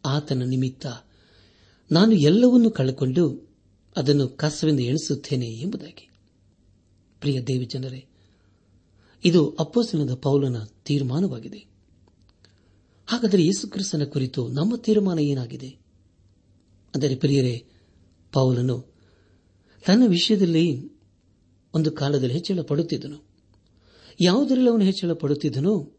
[0.04, 0.86] ಆತನ ನಿಮಿತ್ತ
[1.90, 3.48] ನಾನು ಎಲ್ಲವನ್ನೂ ಕಳೆಕೊಂಡು
[3.96, 6.10] ಅದನ್ನು ಕಸವೆಂದು ಎಣಿಸುತ್ತೇನೆ ಎಂಬುದಾಗಿ.
[7.20, 8.06] ಪ್ರಿಯ ದೇವಿ ಜನರೇ
[9.24, 11.66] ಇದು ಅಪ್ಪಸನದ ಪೌಲನ ತೀರ್ಮಾನವಾಗಿದೆ.
[13.06, 15.68] ಹಾಗಾದರೆ ಯೇಸುಕ್ರಿಸ್ತನ ಕುರಿತು ನಮ್ಮ ತೀರ್ಮಾನ ಏನಾಗಿದೆ?
[16.94, 17.66] ಅಂದರೆ ಪ್ರಿಯರೇ,
[18.32, 18.95] ಪೌಲನು
[19.84, 20.92] ತನ್ನ ವಿಷಯದಲ್ಲಿ
[21.74, 23.24] ಒಂದು ಕಾಲದಲ್ಲಿ ಹೆಚ್ಚಳ ಪಡುತ್ತಿದ್ದನು.
[24.20, 25.92] ಯಾವುದರಲ್ಲಿ ಅವನು ಹೆಚ್ಚಳ ಪಡುತ್ತಿದ್ದನೋ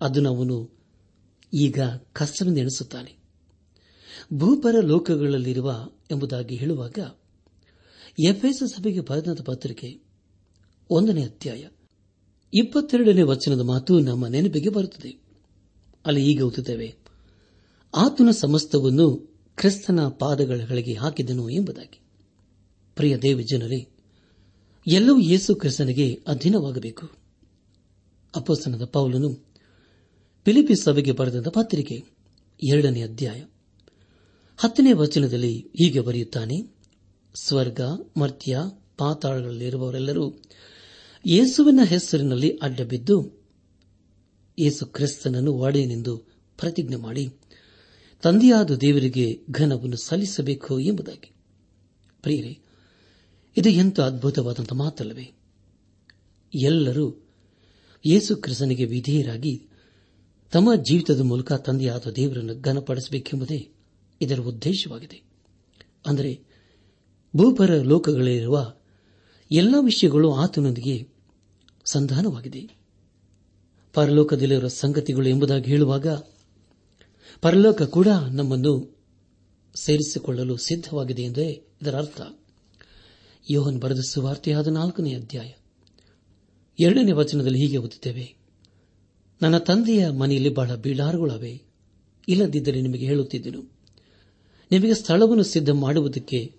[0.00, 0.70] ಅದನ್ನು ಅವನು
[1.54, 1.80] ಈಗ
[2.12, 3.16] ಕಷ್ಟವೆಂದು ಎಣಿಸುತ್ತಾನೆ.
[4.34, 6.98] ಭೂಪರ ಲೋಕಗಳಲ್ಲಿರುವ ಎಂಬುದಾಗಿ ಹೇಳುವಾಗ
[8.28, 10.00] ಎಫ್ಎಸ್ ಸಭೆಗೆ ಬರೆದ ಪತ್ರಿಕೆ
[10.90, 11.68] ಒಂದನೇ ಅಧ್ಯಾಯ
[12.54, 15.20] ಇಪ್ಪತ್ತೆರಡನೇ ವಚನದ ಮಾತು ನಮ್ಮ ನೆನಪಿಗೆ ಬರುತ್ತದೆ.
[16.06, 16.94] ಅಲ್ಲಿ ಈಗ ಓದುತ್ತೇವೆ,
[17.94, 22.03] ಆತನ ಸಮಸ್ತವನ್ನು ಕ್ರಿಸ್ತನ ಪಾದಗಳಿಗೆ ಹಾಕಿದನು ಎಂಬುದಾಗಿ.
[22.96, 23.88] ಪ್ರಿಯ ದೇವಿ ಜನರೇ,
[24.86, 27.10] ಎಲ್ಲವೂ ಯೇಸು ಕ್ರಿಸ್ತನಿಗೆ ಅಧೀನವಾಗಬೇಕು.
[28.36, 29.34] ಅಪೋಸ್ತನದ ಪೌಲನು
[30.44, 32.02] ಫಿಲಿಪಿ ಸಭೆಗೆ ಬರೆದ ಪತ್ರಿಕೆ
[32.70, 33.44] ಎರಡನೇ ಅಧ್ಯಾಯ
[34.56, 36.74] ಹತ್ತನೇ ವಚನದಲ್ಲಿ ಹೀಗೆ ಬರೆಯುತ್ತಾನೆ,
[37.42, 37.80] ಸ್ವರ್ಗ,
[38.16, 38.58] ಮರ್ತ್ಯ
[38.98, 40.42] ಪಾತಾಳಗಳಲ್ಲಿರುವವರೆಲ್ಲರೂ
[41.26, 43.44] ಯೇಸುವಿನ ಹೆಸರಿನಲ್ಲಿ ಅಡ್ಡಬಿದ್ದು
[44.58, 46.16] ಯೇಸು ಕ್ರಿಸ್ತನನ್ನು ಒಡೆಯನೆಂದು
[46.58, 47.28] ಪ್ರತಿಜ್ಞೆ ಮಾಡಿ
[48.22, 51.30] ತಂದೆಯಾದ ದೇವರಿಗೆ ಘನವನ್ನು ಸಲ್ಲಿಸಬೇಕು ಎಂಬುದಾಗಿ.
[52.22, 52.58] ಪ್ರಿಯರೇ
[53.56, 55.32] ಇದು ಎಂಥ ಅದ್ಭುತವಾದಂಥ ಮಾತಲ್ಲವೇ?
[56.54, 57.26] ಎಲ್ಲರೂ
[58.06, 59.68] ಯೇಸು ಕ್ರಿಸ್ತನಿಗೆ ವಿಧೇಯರಾಗಿ
[60.52, 63.70] ತಮ್ಮ ಜೀವಿತದ ಮೂಲಕ ತಂದೆಯಾದ ದೇವರನ್ನು ಘನಪಡಿಸಬೇಕೆಂಬುದೇ
[64.20, 65.22] ಇದರ ಉದ್ದೇಶವಾಗಿದೆ.
[66.06, 66.40] ಅಂದರೆ
[67.36, 68.74] ಭೂಪರ ಲೋಕಗಳಲ್ಲಿರುವ
[69.50, 71.08] ಎಲ್ಲ ವಿಷಯಗಳು ಆತನೊಂದಿಗೆ
[71.84, 72.70] ಸಂಧಾನವಾಗಿದೆ.
[73.92, 76.06] ಪರಲೋಕದಲ್ಲಿರುವ ಸಂಗತಿಗಳು ಎಂಬುದಾಗಿ ಹೇಳುವಾಗ
[77.42, 78.96] ಪರಲೋಕ ಕೂಡ ನಮ್ಮನ್ನು
[79.74, 82.20] ಸೇರಿಸಿಕೊಳ್ಳಲು ಸಿದ್ದವಾಗಿದೆ ಎಂದೇ ಇದರ ಅರ್ಥ.
[83.50, 85.52] ಯೋಹನ್ ಬರೆದ ಸುವಾರ್ತೆಯಾದ ನಾಲ್ಕನೇ ಅಧ್ಯಾಯ.
[86.80, 88.34] ಎರಡನೇ ವಚನದಲ್ಲಿ ಹೀಗೆ ಓದುತ್ತೇವೆ.
[89.42, 91.62] ನನ್ನ ತಂದೆಯ ಮನೆಯಲ್ಲಿ ಬಹಳ ಬೀಳಾರುಗಳವೆ.
[92.28, 93.62] ಇಲ್ಲದಿದ್ದರೆ ನಿಮಗೆ ಹೇಳುತ್ತಿದ್ದೆನು.
[94.70, 96.54] ನಿಮಗೆ ಸ್ಥಳವನ್ನು ಸಿದ್ಧ ಮಾಡುವುದಕ್ಕೆ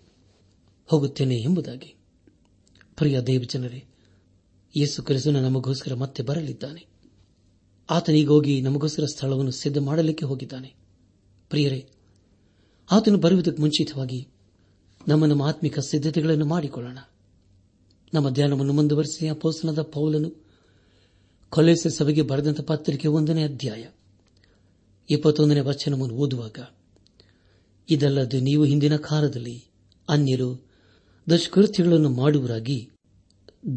[0.85, 1.95] ಹೋಗುತ್ತೇನೆ ಎಂಬುದಾಗಿ.
[2.97, 3.83] ಪ್ರಿಯ ದೇವಜನರೇ,
[4.77, 6.85] ಯೇಸು ಕ್ರಿಸ್ತನು ನಮಗೋಸ್ಕರ ಮತ್ತೆ ಬರಲಿದ್ದಾನೆ.
[7.89, 10.73] ಆತನಿಗೋಗಿ ನಮಗೋಸ್ಕರ ಸ್ಥಳವನ್ನು ಸಿದ್ಧ ಮಾಡಲಿಕ್ಕೆ ಹೋಗಿದ್ದಾನೆ.
[11.49, 11.89] ಪ್ರಿಯರೇ,
[12.91, 14.27] ಆತನು ಬರುವುದಕ್ಕೆ ಮುಂಚಿತವಾಗಿ
[15.07, 16.97] ನಮ್ಮ ನಮ್ಮ ಆತ್ಮಿಕ ಸಿದ್ಧತೆಗಳನ್ನು ಮಾಡಿಕೊಳ್ಳೋಣ.
[18.13, 20.29] ನಮ್ಮ ಧ್ಯಾನವನ್ನು ಮುಂದುವರೆಸಿ ಅಪೋಸನದ ಪೌಲನು
[21.49, 23.83] ಕೊಲೆಸ ಸಭೆಗೆ ಬರೆದಂತ ಪತ್ರಿಕೆ ಒಂದನೇ ಅಧ್ಯಾಯ
[25.09, 26.57] ಇಪ್ಪತ್ತೊಂದನೇ ವಚನವನ್ನು ಓದುವಾಗ,
[27.89, 29.57] ಇದಲ್ಲದೆ ನೀವು ಹಿಂದಿನ ಕಾಲದಲ್ಲಿ
[30.09, 30.49] ಅನ್ಯರು
[31.29, 32.79] ದುಷ್ಕೃತ್ಯಗಳನ್ನು ಮಾಡುವರಾಗಿ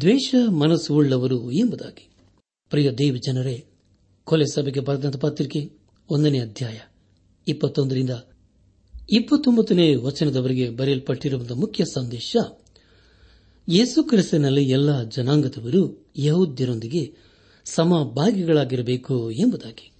[0.01, 2.05] ದ್ವೇಷ ಮನಸ್ಸು ಉಳ್ಳವರು ಎಂಬುದಾಗಿ.
[2.71, 3.65] ಪ್ರಿಯ ದೇವ ಜನರೇ
[4.23, 5.61] ಕೊಲೆ ಸಭೆಗೆ ಬರೆದಂತ ಪತ್ರಿಕೆ
[6.09, 6.79] ಒಂದನೇ ಅಧ್ಯಾಯ
[7.47, 8.09] ಇಪ್ಪತ್ತೊಂದರಿಂದ
[9.11, 12.35] ಇಪ್ಪತ್ತೊಂಬತ್ತನೇ ವಚನದವರೆಗೆ ಬರೆಯಲ್ಪಟ್ಟರುವ ಮುಖ್ಯ ಸಂದೇಶ,
[13.69, 17.15] ಯೇಸು ಕ್ರಿಸ್ತನಲ್ಲಿ ಎಲ್ಲ ಜನಾಂಗದವರು ಯಹೋದ್ಯರೊಂದಿಗೆ
[17.65, 19.91] ಸಮಭಾಗಿಗಳಾಗಿರಬೇಕು ಎಂಬುದಾಗಿ.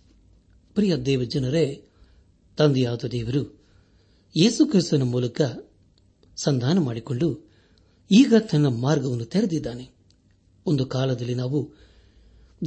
[0.74, 1.84] ಪ್ರಿಯ ದೇವ ಜನರೇ,
[2.58, 3.60] ತಂದೆಯಾದ ದೇವರು
[4.38, 5.42] ಯೇಸು ಕ್ರಿಸ್ತನ ಮೂಲಕ
[6.38, 7.50] ಸಂಧಾನ ಮಾಡಿಕೊಂಡು
[8.12, 9.89] ಈಗ ತನ್ನ ಮಾರ್ಗವನ್ನು ತೆರೆದಿದ್ದಾನೆ.
[10.66, 11.72] ಒಂದು ಕಾಲದಲ್ಲಿ ನಾವು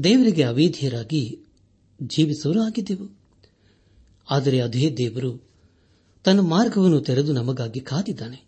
[0.05, 1.38] ದೇವರಿಗೆ ಅವೇಧಿಯರಾಗಿ
[2.03, 3.19] ಜೀವಿಸೋರು ಆಗಿದ್ದೆವು
[4.31, 5.52] ಆದರೆ ಅದೇ ದೇವರು
[6.25, 8.45] ತನ್ನ ಮಾರ್ಗವನ್ನು ತೆರೆದು ನಮಗಾಗಿ ಕಾದಿದ್ದಾನೆ.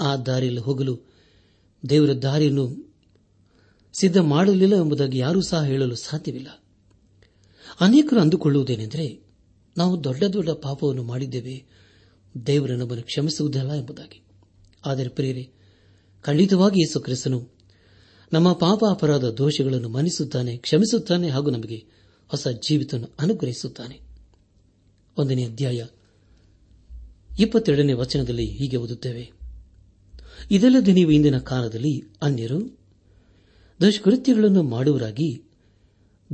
[0.00, 1.00] ಆ ದಾರಿಯಲ್ಲಿ ಹೋಗಲು
[1.88, 2.94] ದೇವರ ದಾರಿಯನ್ನು
[4.00, 6.64] ಸಿದ್ಧ ಮಾಡಲಿಲ್ಲ ಎಂಬುದಾಗಿ ಯಾರೂ ಸಹ ಹೇಳಲು ಸಾಧ್ಯವಿಲ್ಲ.
[7.80, 9.26] ಅನೇಕರು ಅಂದುಕೊಳ್ಳುವುದೇನೆಂದರೆ
[9.76, 11.64] ನಾವು ದೊಡ್ಡ ದೊಡ್ಡ ಪಾಪವನ್ನು ಮಾಡಿದ್ದೇವೆ.
[12.46, 14.22] ದೇವರು ನಮ್ಮನ್ನು ಕ್ಷಮಿಸುವುದಿಲ್ಲ ಎಂಬುದಾಗಿ.
[14.86, 15.52] ಆದರೆ ಪ್ರಿಯರೇ,
[16.22, 17.48] ಖಂಡಿತವಾಗಿ ಯೇಸು ಕ್ರಿಸ್ತನು
[18.32, 21.86] ನಮ್ಮ ಪಾಪ ಅಪರಾಧ ದೋಷಗಳನ್ನು ಮನ್ನಿಸುತ್ತಾನೆ, ಕ್ಷಮಿಸುತ್ತಾನೆ ಹಾಗೂ ನಮಗೆ
[22.28, 24.00] ಹೊಸ ಜೀವಿತವನ್ನು ಅನುಗ್ರಹಿಸುತ್ತಾನೆ.
[25.18, 25.84] ಒಂದನೇ ಅಧ್ಯಾಯ.
[27.40, 29.32] ಇಪ್ಪತ್ತೆರಡನೇ ವಚನದಲ್ಲಿ ಹೀಗೆ ಓದುತ್ತೇವೆ.
[30.50, 32.78] ಇದಲ್ಲದೆ ನೀವು ಇಂದಿನ ಕಾಲದಲ್ಲಿ ಅನ್ಯರು,
[33.80, 35.42] ದುಷ್ಕೃತ್ಯಗಳನ್ನು ಮಾಡುವರಾಗಿ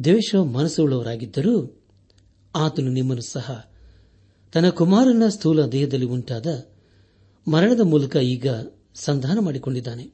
[0.05, 1.83] ದ್ವೇಷ ಮನಸ್ಸುಳ್ಳವರಾಗಿದ್ದರೂ
[2.55, 3.71] ಆತನು ನಿಮ್ಮನ್ನು ಸಹ
[4.53, 6.67] ತನ್ನ ಕುಮಾರನ ಸ್ಥೂಲ ದೇಹದಲ್ಲಿ ಉಂಟಾದ
[7.51, 8.47] ಮರಣದ ಮೂಲಕ ಈಗ
[8.95, 10.11] ಸಂಧಾನ ಮಾಡಿಕೊಂಡಿದ್ದಾನೆ.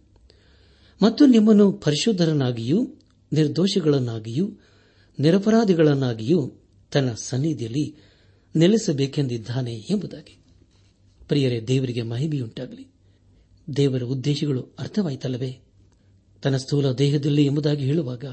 [1.02, 2.94] ಮತ್ತು ನಿಮ್ಮನ್ನು ಪರಿಶುದ್ಧರನ್ನಾಗಿಯೂ,
[3.32, 4.50] ನಿರ್ದೋಷಿಗಳನ್ನಾಗಿಯೂ,
[5.18, 6.52] ನಿರಪರಾಧಿಗಳನ್ನಾಗಿಯೂ
[6.92, 7.96] ತನ್ನ ಸನ್ನಿಧಿಯಲ್ಲಿ
[8.56, 10.41] ನೆಲೆಸಬೇಕೆಂದಿದ್ದಾನೆ ಎಂಬುದಾಗಿ.
[11.32, 12.86] ಪ್ರಿಯರೇ, ದೇವರಿಗೆ ಮಹಿಮೆಯುಂಟಾಗಲಿ.
[13.76, 15.60] ದೇವರ ಉದ್ದೇಶಗಳು ಅರ್ಥವಾಯಿತಲ್ಲವೇ?
[16.42, 18.24] ತನ್ನ ಸ್ಥೂಲ ದೇಹದಲ್ಲಿ ಎಂಬುದಾಗಿ ಹೇಳುವಾಗ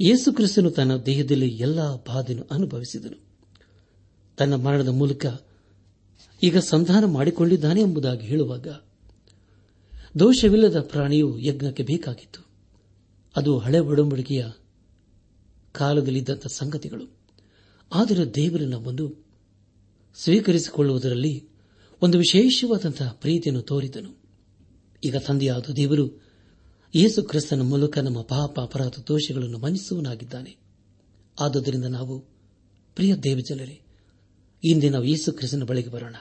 [0.00, 3.20] ಯೇಸು ಕ್ರಿಸ್ತನು ತನ್ನ ದೇಹದಲ್ಲಿ ಎಲ್ಲಾ ಬಾಧೆಯನ್ನು ಅನುಭವಿಸಿದನು.
[4.36, 5.26] ತನ್ನ ಮರಣದ ಮೂಲಕ
[6.42, 8.66] ಈಗ ಸಂಧಾನ ಮಾಡಿಕೊಂಡಿದ್ದಾನೆ ಎಂಬುದಾಗಿ ಹೇಳುವಾಗ
[10.18, 12.46] ದೋಷವಿಲ್ಲದ ಪ್ರಾಣಿಯು ಯಜ್ಞಕ್ಕೆ ಬೇಕಾಗಿತ್ತು.
[13.36, 14.46] ಅದು ಹಳೆ ಒಡಂಬಡಿಕೆಯ
[15.72, 17.04] ಕಾಲದಲ್ಲಿದ್ದಂಥ ಸಂಗತಿಗಳು.
[17.92, 19.14] ಆದರೆ ದೇವರನ್ನು ಬಂದು
[20.14, 21.53] ಸ್ವೀಕರಿಸಿಕೊಳ್ಳುವುದರಲ್ಲಿ
[22.02, 24.22] ಒಂದು ವಿಶೇಷವಾದಂತಹ ಪ್ರೀತಿಯನ್ನು ತೋರಿದನು.
[25.04, 26.24] ಈಗ ತಂದೆಯಾದ ದೇವರು
[26.94, 30.56] ಯೇಸು ಕ್ರಿಸ್ತನ ಮೂಲಕ ನಮ್ಮ ಪಾಪ ಅಪರಾಧ ದೋಷಗಳನ್ನು ಮನ್ನಿಸುವನಾಗಿದ್ದಾನೆ
[31.40, 32.20] ಆದುದರಿಂದ ನಾವು,
[32.94, 33.80] ಪ್ರಿಯ ದೇವಜನರೇ,
[34.64, 36.16] ಇಂದೇ ನಾವು ಯೇಸು ಕ್ರಿಸ್ತನ ಬಳಿಗೆ ಬರೋಣ.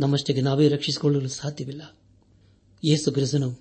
[0.00, 1.82] ನಮ್ಮಷ್ಟಕ್ಕೆ ನಾವೇ ರಕ್ಷಿಸಿಕೊಳ್ಳಲು ಸಾಧ್ಯವಿಲ್ಲ.
[2.84, 3.60] ಯೇಸು ಕ್ರಿಸ್ತನು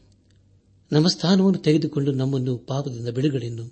[0.91, 3.71] ನಮ್ಮ ಸ್ಥಾನವನ್ನು ತೆಗೆದುಕೊಂಡು ನಮ್ಮನ್ನು ಪಾಪದಿಂದ ಬಿಡುಗಡೆಯನ್ನು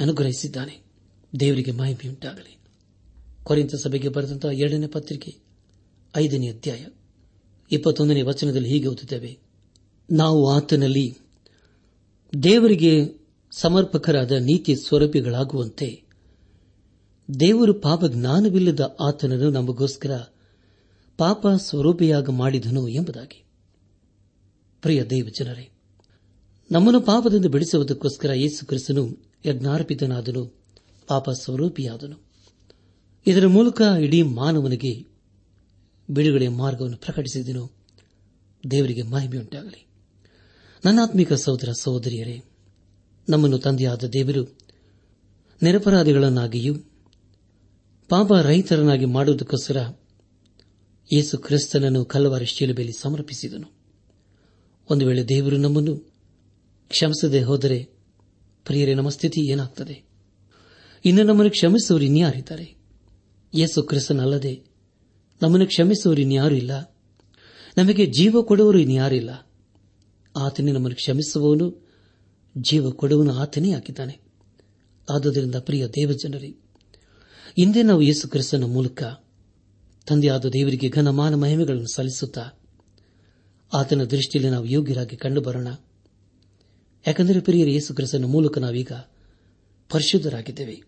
[0.00, 0.84] ಅನುಗ್ರಹಿಸಿದ್ದಾನೆ.
[1.40, 2.58] ದೇವರಿಗೆ ಮಾಹಿತಿಯುಂಟಾಗಲಿ
[3.42, 5.44] ಕೊರಿಂತ ಸಭೆಗೆ ಬರೆದಂತಹ ಎರಡನೇ ಪತ್ರಿಕೆ
[6.16, 6.86] ಐದನೇ ಅಧ್ಯಾಯ,
[7.72, 9.38] ಇಪ್ಪತ್ತೊಂದನೇ ವಚನದಲ್ಲಿ ಹೀಗೆ ಓದುತ್ತೇವೆ.
[10.10, 11.16] ನಾವು ಆತನಲ್ಲಿ
[12.42, 16.02] ದೇವರಿಗೆ ಸಮರ್ಪಕರಾದ ನೀತಿ ಸ್ವರೂಪಿಗಳಾಗುವಂತೆ,
[17.40, 20.20] ದೇವರು ಪಾಪ ಜ್ಞಾನವಿಲ್ಲದ ಆತನನ್ನು ನಮಗೋಸ್ಕರ
[21.18, 23.44] ಪಾಪ ಸ್ವರೂಪಿಯಾಗ ಮಾಡಿದನು ಎಂಬುದಾಗಿ.
[24.82, 25.70] ಪ್ರಿಯ ದೇವ ಜನರೇ,
[26.72, 29.08] ನಮ್ಮನ್ನು ಪಾಪದಿಂದ ಬಿಡಿಸುವುದಕ್ಕೋಸ್ಕರ ಯೇಸು ಕ್ರಿಸ್ತನು
[29.46, 30.54] ಯಜ್ಞಾರ್ಪಿತನಾದನು,
[31.08, 32.16] ಪಾಪ ಸ್ವರೂಪಿಯಾದನು.
[33.26, 35.13] ಇದರ ಮೂಲಕ ಇಡೀ ಮಾನವನಿಗೆ
[36.10, 37.72] ಬಿಡುಗಡೆ ಮಾರ್ಗವನ್ನು ಪ್ರಕಟಿಸಿದನು.
[38.70, 39.86] ದೇವರಿಗೆ ಮಹಿಮೆಯುಂಟಾಗಲಿ.
[40.84, 42.42] ನನ್ನಾತ್ಮಿಕ ಸಹೋದರ ಸಹೋದರಿಯರೇ,
[43.28, 44.58] ನಮ್ಮನ್ನು ತಂದೆಯಾದ ದೇವರು
[45.62, 46.74] ನಿರಪರಾಧಿಗಳನ್ನಾಗಿಯೂ
[48.08, 49.76] ಪಾಪ ರಹಿತರನ್ನಾಗಿ ಮಾಡುವುದಕ್ಕೋಸ್ಕರ
[51.12, 53.72] ಯೇಸು ಕ್ರಿಸ್ತನನ್ನು ಕಲ್ಲವಾರ ಶಿಲುಬೆಯಲ್ಲಿ ಸಮರ್ಪಿಸಿದನು.
[54.90, 55.96] ಒಂದು ವೇಳೆ ದೇವರು ನಮ್ಮನ್ನು
[56.88, 57.84] ಕ್ಷಮಿಸದೆ ಹೋದರೆ,
[58.64, 60.02] ಪ್ರಿಯರೇ, ನಮ್ಮ ಸ್ಥಿತಿ ಏನಾಗ್ತದೆ?
[61.04, 62.74] ಇನ್ನು ನಮ್ಮನ್ನು ಕ್ಷಮಿಸುವವರು ಇನ್ಯಾರಿದ್ದಾರೆ?
[63.54, 64.73] ಯೇಸು ಕ್ರಿಸ್ತನಲ್ಲದೆ
[65.42, 66.96] ನಮ್ಮನ್ನು ಕ್ಷಮಿಸುವವರು ಇನ್ಯಾರೂ ಇಲ್ಲ.
[67.76, 69.50] ನಮಗೆ ಜೀವ ಕೊಡುವರು ಇನ್ಯಾರಿಲ್ಲ
[70.36, 71.88] ಆತನೇ ನಮ್ಮನ್ನು ಕ್ಷಮಿಸುವವನು,
[72.58, 74.20] ಜೀವ ಕೊಡುವನು ಆತನೇ ಹಾಕಿದ್ದಾನೆ
[75.10, 76.48] ಆದುದರಿಂದ ಪ್ರಿಯ ದೇವಜನರೇ
[77.56, 79.02] ಹಿಂದೆ ನಾವು ಯೇಸು ಕ್ರಿಸ್ತನ ಮೂಲಕ
[80.06, 82.60] ತಂದೆಯಾದ ದೇವರಿಗೆ ಘನಮಾನ ಮಹಿಮೆಗಳನ್ನು ಸಲ್ಲಿಸುತ್ತಾ
[83.72, 85.68] ಆತನ ದೃಷ್ಟಿಯಲ್ಲಿ ನಾವು ಯೋಗ್ಯರಾಗಿ ಕಂಡುಬರೋಣ.
[87.06, 88.92] ಯಾಕೆಂದರೆ ಪ್ರಿಯರ, ಯೇಸು ಕ್ರಿಸ್ತನ ಮೂಲಕ ನಾವೀಗ
[89.90, 90.82] ಪರಿಶುದ್ಧರಾಗಿದ್ದೇವೆ.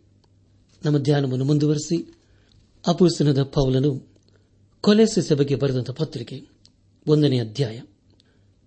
[0.84, 2.14] ನಮ್ಮ ಧ್ಯಾನವನ್ನು ಮುಂದುವರೆಸಿ
[2.86, 4.15] ಅಪುಸ್ತನದ ಪೌಲನು
[4.86, 6.48] ಕೊಲೆಸೆ ಸಭೆಗೆ ಬರೆದಂತಹ ಪತ್ರಿಕೆ,
[7.06, 7.80] ಒಂದನೇ ಅಧ್ಯಾಯ.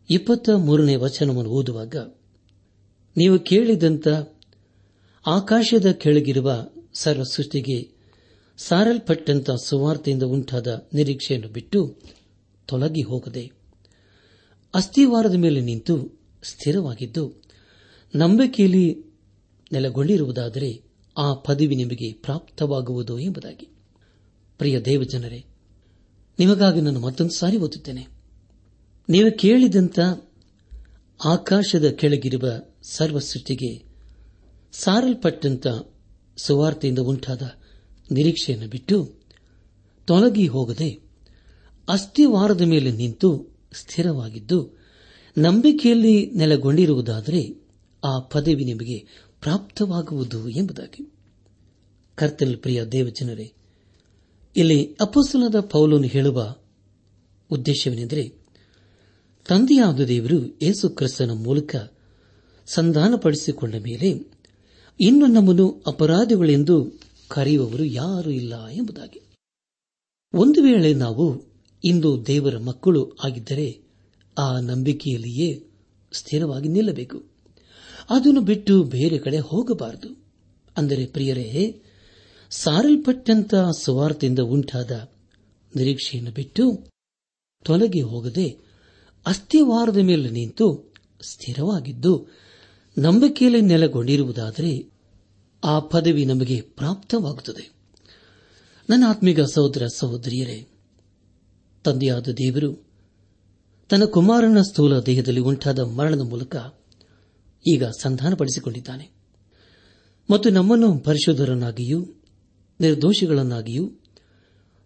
[0.09, 1.95] ಇಪ್ಪತ್ತ ಮೂರನೇ ವಚನವನ್ನು ಓದುವಾಗ,
[3.17, 4.07] ನೀವು ಕೇಳಿದಂತ
[5.27, 7.91] ಆಕಾಶದ ಕೆಳಗಿರುವ ಸರ್ವ ಸೃಷ್ಟಿಗೆ
[8.57, 12.01] ಸಾರಲ್ಪಟ್ಟಂತ ಸುವಾರ್ತೆಯಿಂದ ಉಂಟಾದ ನಿರೀಕ್ಷೆಯನ್ನು ಬಿಟ್ಟು
[12.65, 13.51] ತೊಲಗಿ ಹೋಗದೆ,
[14.73, 17.43] ಅಸ್ಥಿವಾರದ ಮೇಲೆ ನಿಂತು ಸ್ಥಿರವಾಗಿದ್ದು,
[18.15, 19.03] ನಂಬಿಕೆಯಲ್ಲಿ
[19.71, 20.83] ನೆಲೆಗೊಂಡಿರುವುದಾದರೆ
[21.17, 23.67] ಆ ಪದವಿ ನಿಮಗೆ ಪ್ರಾಪ್ತವಾಗುವುದು ಎಂಬುದಾಗಿ.
[24.57, 25.45] ಪ್ರಿಯ ದೇವಜನರೇ
[26.39, 28.07] ನಿಮಗಾಗಿ ನಾನು ಮತ್ತೊಂದು ಸಾರಿ ಓದುತ್ತೇನೆ.
[29.09, 29.99] ನೀವು ಕೇಳಿದಂತ
[31.25, 32.49] ಆಕಾಶದ ಕೆಳಗಿರುವ
[32.83, 33.83] ಸರ್ವ ಸೃಷ್ಟಿಗೆ
[34.73, 35.67] ಸಾರಲ್ಪಟ್ಟಂತ
[36.37, 37.41] ಸುವಾರ್ತೆಯಿಂದ ಉಂಟಾದ
[38.11, 39.13] ನಿರೀಕ್ಷೆಯನ್ನು ಬಿಟ್ಟು
[40.05, 40.99] ತೊಲಗಿ ಹೋಗದೆ
[41.89, 44.79] ಅಸ್ಥಿವಾರದ ಮೇಲೆ ನಿಂತು ಸ್ಥಿರವಾಗಿದ್ದು
[45.37, 47.55] ನಂಬಿಕೆಯಲ್ಲಿ ನೆಲೆಗೊಂಡಿರುವುದಾದರೆ
[48.03, 48.99] ಆ ಪದವಿ ನಿಮಗೆ
[49.41, 51.13] ಪ್ರಾಪ್ತವಾಗುವುದು ಎಂಬುದಾಗಿ.
[52.15, 53.53] ಕರ್ತಲ್ ಪ್ರಿಯ ದೇವಜನರೇ
[54.55, 56.55] ಇಲ್ಲಿ ಅಪೋಸ್ತಲದ ಪೌಲನು ಹೇಳುವ
[57.51, 58.29] ಉದ್ದೇಶವೇನೆಂದರೆ,
[59.47, 61.75] ತಂದೆಯಾದ ದೇವರು ಯೇಸು ಕ್ರಿಸ್ತನ ಮೂಲಕ
[62.65, 64.31] ಸಂಧಾನಪಡಿಸಿಕೊಂಡ ಮೇಲೆ
[64.99, 69.21] ಇನ್ನು ನಮ್ಮನ್ನು ಅಪರಾಧಿಗಳೆಂದು ಕರೆಯುವವರು ಯಾರೂ ಇಲ್ಲ ಎಂಬುದಾಗಿ.
[70.33, 71.43] ಒಂದು ವೇಳೆ ನಾವು
[71.83, 73.81] ಇಂದು ದೇವರ ಮಕ್ಕಳು ಆಗಿದ್ದರೆ
[74.37, 75.65] ಆ ನಂಬಿಕೆಯಲ್ಲಿಯೇ
[76.13, 77.23] ಸ್ಥಿರವಾಗಿ ನಿಲ್ಲಬೇಕು.
[78.09, 80.23] ಅದನ್ನು ಬಿಟ್ಟು ಬೇರೆ ಕಡೆ ಹೋಗಬಾರದು.
[80.77, 81.81] ಅಂದರೆ ಪ್ರಿಯರೇ
[82.49, 85.09] ಸಾರಲ್ಪಟ್ಟಂತ ಸುವಾರ್ತೆಯಿಂದ ಉಂಟಾದ
[85.75, 86.87] ನಿರೀಕ್ಷೆಯನ್ನು ಬಿಟ್ಟು
[87.63, 88.57] ತೊಲಗಿ ಹೋಗದೆ
[89.25, 92.27] ಅಸ್ಥಿವಾರದ ಮೇಲೆ ನಿಂತು ಸ್ಥಿರವಾಗಿದ್ದು
[92.97, 94.91] ನಂಬಿಕೆಯಲ್ಲಿ ನೆಲೆಗೊಂಡಿರುವುದಾದರೆ
[95.63, 97.71] ಆ ಪದವಿ ನಮಗೆ ಪ್ರಾಪ್ತವಾಗುತ್ತದೆ.
[98.89, 100.67] ನನ್ನ ಆತ್ಮಿಕ ಸಹೋದರ ಸಹೋದರಿಯರೇ,
[101.83, 102.87] ತಂದೆಯಾದ ದೇವರು
[103.89, 106.55] ತನ್ನ ಕುಮಾರನ ಸ್ಥೂಲ ದೇಹದಲ್ಲಿ ಉಂಟಾದ ಮರಣದ ಮೂಲಕ
[107.67, 109.11] ಈಗ ಸಂಧಾನಪಡಿಸಿಕೊಂಡಿದ್ದಾನೆ.
[110.29, 112.18] ಮತ್ತು ನಮ್ಮನ್ನು ಪರಿಶೋಧರನ್ನಾಗಿಯೂ
[112.79, 113.91] ನಿರ್ದೋಷಿಗಳನ್ನಾಗಿಯೂ,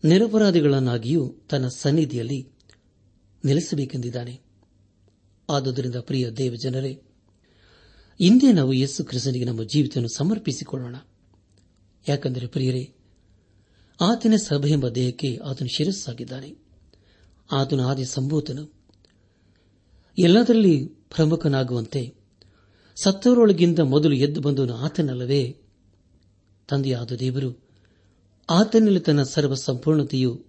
[0.03, 2.49] ನಿರಪರಾಧಿಗಳನ್ನಾಗಿಯೂ ತನ್ನ ಸನ್ನಿಧಿಯಲ್ಲಿ
[3.45, 4.41] ನೆಲೆಸಬೇಕೆಂದಿದ್ದಾನೆ.
[5.49, 7.01] ಆದುದರಿಂದ ಪ್ರಿಯ ದೇವಜನರೇ,
[8.19, 10.95] ಇಂದೇ ನಾವು ಯೇಸು ಕ್ರಿಸ್ತನಿಗೆ ನಮ್ಮ ಜೀವಿತವನ್ನು ಸಮರ್ಪಿಸಿಕೊಳ್ಳೋಣ.
[12.07, 12.93] ಯಾಕೆಂದರೆ ಪ್ರಿಯರೇ,
[14.01, 16.55] ಆತನ ಸಭೆ ಎಂಬ ದೇಹಕ್ಕೆ ಆತನು ಶಿರಸ್ಸಾಗಿದ್ದಾನೆ.
[17.51, 18.73] ಆತನ ಆದಿ ಸಂಭೂತನು
[20.17, 22.15] ಎಲ್ಲದರಲ್ಲಿ ಪ್ರಮುಖನಾಗುವಂತೆ,
[23.03, 25.61] ಸತ್ತವರೊಳಗಿಂದ ಮೊದಲು ಎದ್ದು ಬಂದವನು ಆತನಲ್ಲವೇ?
[26.67, 27.62] ತಂದೆಯಾದ ದೇವರು
[28.49, 30.45] ಆತನಲ್ಲಿ ತನ್ನ ಸರ್ವ ಸಂಪೂರ್ಣತೆಯು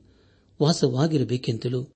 [0.63, 1.93] ವಾಸವಾಗಿರಬೇಕೆಂತಲೂ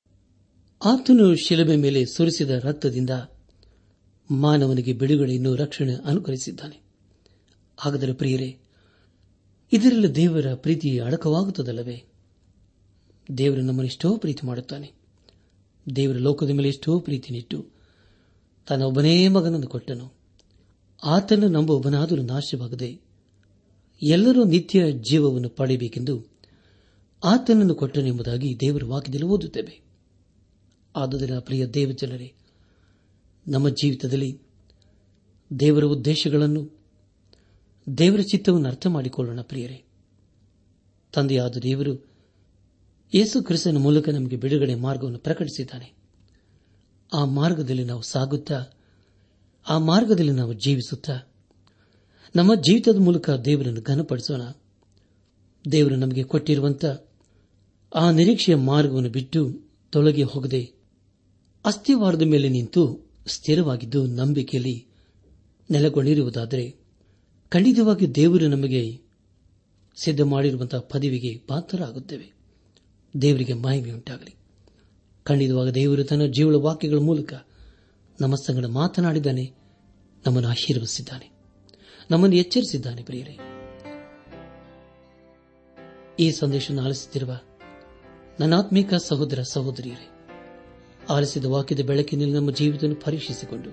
[0.85, 3.11] ಆತನು ಶಿಲಬೆ ಮೇಲೆ ಸುರಿಸಿದ ರಕ್ತದಿಂದ
[4.31, 6.83] ಮಾನವನಿಗೆ ಬಿಡುಗಡೆಯನ್ನು ರಕ್ಷಣೆ ಅನುಕರಿಸಿದ್ದಾನೆ.
[7.77, 8.59] ಹಾಗಾದರೆ ಪ್ರಿಯರೇ,
[9.73, 12.05] ಇದರಲ್ಲಿ ದೇವರ ಪ್ರೀತಿ ಅಡಕವಾಗುತ್ತದಲ್ಲವೇ?
[13.39, 14.93] ದೇವರು ನಮ್ಮನ್ನು ಎಷ್ಟೋ ಪ್ರೀತಿ ಮಾಡುತ್ತಾನೆ.
[15.97, 17.67] ದೇವರ ಲೋಕದ ಮೇಲೆ ಎಷ್ಟೋ ಪ್ರೀತಿನಿಟ್ಟು
[18.69, 20.15] ತನ್ನ ಒಬ್ಬನೇ ಮಗನನ್ನು ಕೊಟ್ಟನು.
[21.05, 23.08] ಆತನ ನಂಬೊಬ್ಬನಾದರೂ ನಾಶವಾಗದೆ
[24.03, 26.27] ಎಲ್ಲರೂ ನಿತ್ಯ ಜೀವವನ್ನು ಪಡೆಯಬೇಕೆಂದು
[27.25, 29.81] ಆತನನ್ನು ಕೊಟ್ಟನೆಂಬುದಾಗಿ ದೇವರ ವಾಕ್ಯದಲ್ಲಿ ಓದುತ್ತೇವೆ.
[30.97, 32.33] ಆದುದರ ಪ್ರಿಯ ದೇವಜನರೇ,
[33.49, 34.41] ನಮ್ಮ ಜೀವಿತದಲ್ಲಿ
[35.61, 36.79] ದೇವರ ಉದ್ದೇಶಗಳನ್ನು,
[37.99, 39.85] ದೇವರ ಚಿತ್ತವನ್ನು ಅರ್ಥ ಮಾಡಿಕೊಳ್ಳೋಣ ಪ್ರಿಯರೇ.
[41.13, 42.09] ತಂದೆಯಾದ ದೇವರು
[43.15, 45.93] ಯೇಸು ಕ್ರಿಸ್ತನ ಮೂಲಕ ನಮಗೆ ಬಿಡುಗಡೆ ಮಾರ್ಗವನ್ನು ಪ್ರಕಟಿಸಿದ್ದಾನೆ.
[47.13, 48.65] ಆ ಮಾರ್ಗದಲ್ಲಿ ನಾವು ಸಾಗುತ್ತಾ,
[49.69, 51.13] ಆ ಮಾರ್ಗದಲ್ಲಿ ನಾವು ಜೀವಿಸುತ್ತಾ
[52.37, 54.43] ನಮ್ಮ ಜೀವಿತದ ಮೂಲಕ ದೇವರನ್ನು ಘನಪಡಿಸೋಣ.
[55.73, 56.85] ದೇವರು ನಮಗೆ ಕೊಟ್ಟಿರುವಂತ
[57.95, 59.61] ಆ ನಿರೀಕ್ಷೆಯ ಮಾರ್ಗವನ್ನು ಬಿಟ್ಟು
[59.93, 60.73] ತೊಲಗಿ ಹೋಗದೆ
[61.65, 64.87] ಅಸ್ಥಿವಾರದ ಮೇಲೆ ನಿಂತು ಸ್ಥಿರವಾಗಿದ್ದು ನಂಬಿಕೆಯಲ್ಲಿ
[65.71, 66.77] ನೆಲೆಗೊಂಡಿರುವುದಾದರೆ
[67.49, 69.01] ಖಂಡಿತವಾಗಿ ದೇವರು ನಮಗೆ
[69.97, 72.33] ಸಿದ್ಧ ಮಾಡಿರುವಂತಹ ಪದವಿಗೆ ಪಾತ್ರರಾಗುತ್ತೇವೆ.
[73.23, 74.35] ದೇವರಿಗೆ ಮಹಿಮೆಯುಂಟಾಗಲಿ.
[75.23, 77.35] ಖಂಡಿತವಾಗಿ ದೇವರು ತನ್ನ ಜೀವಳ ವಾಕ್ಯಗಳ ಮೂಲಕ
[78.21, 79.53] ನಮ್ಮ ಸಂಗಡ ಮಾತನಾಡಿದ್ದಾನೆ,
[80.27, 81.38] ನಮ್ಮನ್ನು ಆಶೀರ್ವದಿಸಿದ್ದಾನೆ.
[82.11, 83.39] ನಮ್ಮನ್ನು ಎಚ್ಚರಿಸಿದ್ದಾನೆ ಪ್ರಿಯರೇ.
[86.19, 87.41] ಈ ಸಂದೇಶ ಆಲಿಸುತ್ತಿರುವ
[88.41, 90.09] ನನಾತ್ಮೀಕ ಸಹೋದರ ಸಹೋದರಿಯರೇ,
[91.11, 93.71] ಆಲಿಸಿದ ವಾಕ್ಯದ ಬೆಳಕಿನಲ್ಲಿ ನಮ್ಮ ಜೀವಿತವನ್ನು ಪರೀಕ್ಷಿಸಿಕೊಂಡು,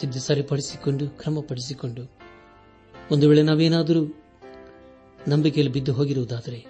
[0.00, 2.10] ತಿದ್ದು ಸರಿಪಡಿಸಿಕೊಂಡು, ಕ್ರಮಪಡಿಸಿಕೊಂಡು,
[3.10, 4.14] ಒಂದು ವೇಳೆ ನಾವೇನಾದರೂ
[5.28, 6.66] ನಂಬಿಕೆಯಲ್ಲಿ ಬಿದ್ದು ಹೋಗಿರುವುದಾದರೆ,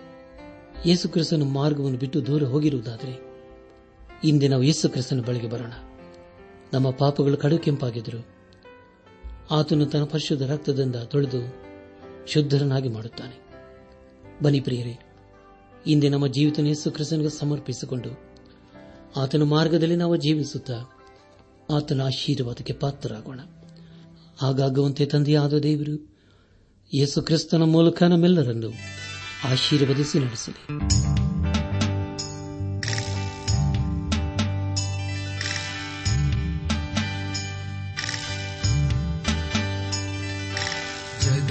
[0.87, 3.21] ಯೇಸು ಕ್ರಿಸ್ತನ ಮಾರ್ಗವನ್ನು ಬಿಟ್ಟು ದೂರ ಹೋಗಿರುವುದಾದರೆ,
[4.25, 5.73] ಇಂದೇ ನಾವು ಯೇಸು ಕ್ರಿಸ್ತನ ಬಳಿಗೆ ಬರೋಣ.
[6.73, 8.34] ನಮ್ಮ ಪಾಪಗಳು ಕಡು ಕೆಂಪಾಗಿದ್ದರು
[9.51, 11.65] ಆತನು ತನ್ನ ಪರಿಶುದ್ಧ ರಕ್ತದಿಂದ ತೊಳೆದು
[12.27, 13.45] ಶುದ್ಧರನ್ನಾಗಿ ಮಾಡುತ್ತಾನೆ.
[14.43, 14.99] ಬನಿ ಪ್ರಿಯರೇ,
[15.87, 18.35] ಇಂದೇ ನಮ್ಮ ಜೀವಿತ ಯೇಸು ಕ್ರಿಸ್ತನಿಗೆ ಸಮರ್ಪಿಸಿಕೊಂಡು
[19.17, 20.75] ಆತನ ಮಾರ್ಗದಲ್ಲಿ ನಾವು ಜೀವಿಸುತ್ತಾ
[21.71, 23.41] ಆತನ ಆಶೀರ್ವಾದಕ್ಕೆ ಪಾತ್ರರಾಗೋಣ.
[24.39, 26.17] ಹಾಗಾಗುವಂತೆ ತಂದೆಯಾದ ದೇವರು
[26.95, 28.71] ಯೇಸು ಕ್ರಿಸ್ತನ ಮೂಲಕ ನಮ್ಮೆಲ್ಲರನ್ನು
[29.45, 31.04] ಆಶೀರ್ವದಿಸಿ ನಡೆಸಲಿ.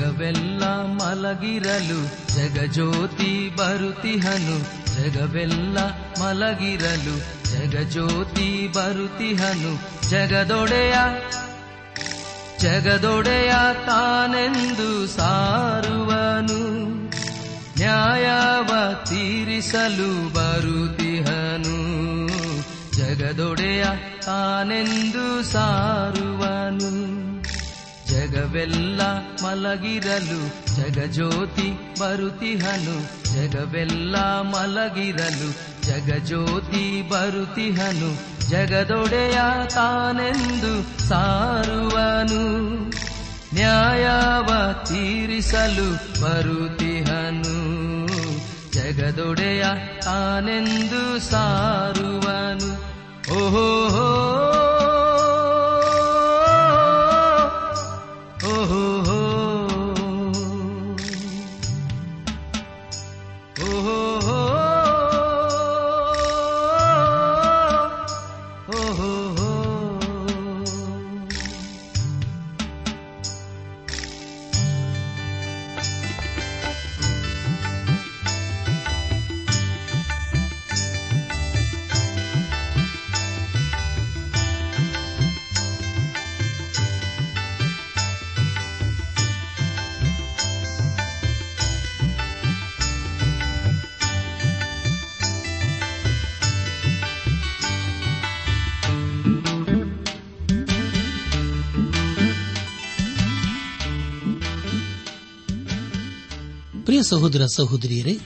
[0.04, 4.60] ಜಗವೆಲ್ಲ ಮಲಗಿರಲು, ಜಗಜ್ಯೋತಿ ಬರುತಿಹನು
[4.96, 5.78] ಜಗವೆಲ್ಲ
[6.22, 7.16] ಮಲಗಿರಲು,
[7.52, 10.94] ಜಗಜ್ಯೋತಿ ಬರುತಿಹನು ಜಗದೊಡೆಯ
[12.60, 13.52] ಜಗದೊಡೆಯ
[13.86, 16.68] ತಾನೆಂದು ಸಾರುವನು.
[17.78, 21.78] ನ್ಯಾಯವ ತೀರಿಸಲು ಬರುತಿಹನು
[22.92, 23.84] ಜಗದೊಡೆಯ
[24.26, 27.23] ತಾನೆಂದು ಸಾರುವನು.
[28.14, 29.02] ಜಗವೆಲ್ಲ
[29.44, 30.42] ಮಲಗಿರಲು,
[30.76, 32.98] ಜಗಜ್ಯೋತಿ ಬರುತಿಹನು
[33.34, 35.50] ಜಗವೆಲ್ಲ ಮಲಗಿರಲು,
[35.84, 39.38] ಜಗಜ್ಯೋತಿ ಬರುತಿಹನು ಜಗದೊಡೆಯ
[39.70, 42.44] ತಾನೆಂದು ಸಾರುವನು.
[43.54, 47.58] ನ್ಯಾಯವ ತೀರಿಸಲು ಬರುತಿಹನು
[48.72, 49.64] ಜಗದೊಡೆಯ
[50.02, 52.94] ತಾನೆಂದು ಸಾರುವನು.
[53.34, 54.03] ಓಹೋ
[107.04, 108.20] ಸಹೋದರ ಸಹೋದರಿಯರೇ,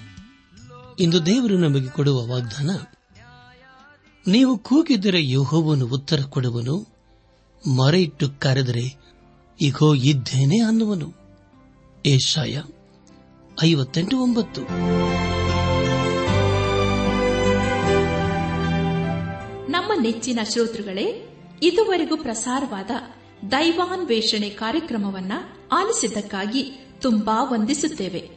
[1.00, 2.70] ಇಂದು ದೇವರು ನಮಗೆ ಕೊಡುವ ವಾಗ್ದಾನ,
[4.28, 6.88] ನೀವು ಕೂಗಿದರೆ ಯೋಹೋವನು ಉತ್ತರ ಕೊಡುವನು,
[7.78, 8.96] ಮರೆಯಿಟ್ಟು ಕರೆದರೆ,
[9.62, 11.14] ಇಗೋ, ಇದ್ದೇನೆ ಅನ್ನುವನು.
[12.06, 12.62] ಏಷಾಯ
[13.64, 14.62] ಐವತ್ತೆಂಟು ಒಂಬತ್ತು.
[19.72, 22.92] ನಮ್ಮ ನೆಚ್ಚಿನ ಶ್ರೋತೃಗಳೇ, ಇದುವರೆಗೂ ಪ್ರಸಾರವಾದ
[23.52, 25.32] ದೈವಾನ್ವೇಷಣೆ ಕಾರ್ಯಕ್ರಮವನ್ನ
[25.72, 28.37] ಆಲಿಸಿದ್ದಕ್ಕಾಗಿ ತುಂಬಾ ವಂದಿಸುತ್ತೇವೆ.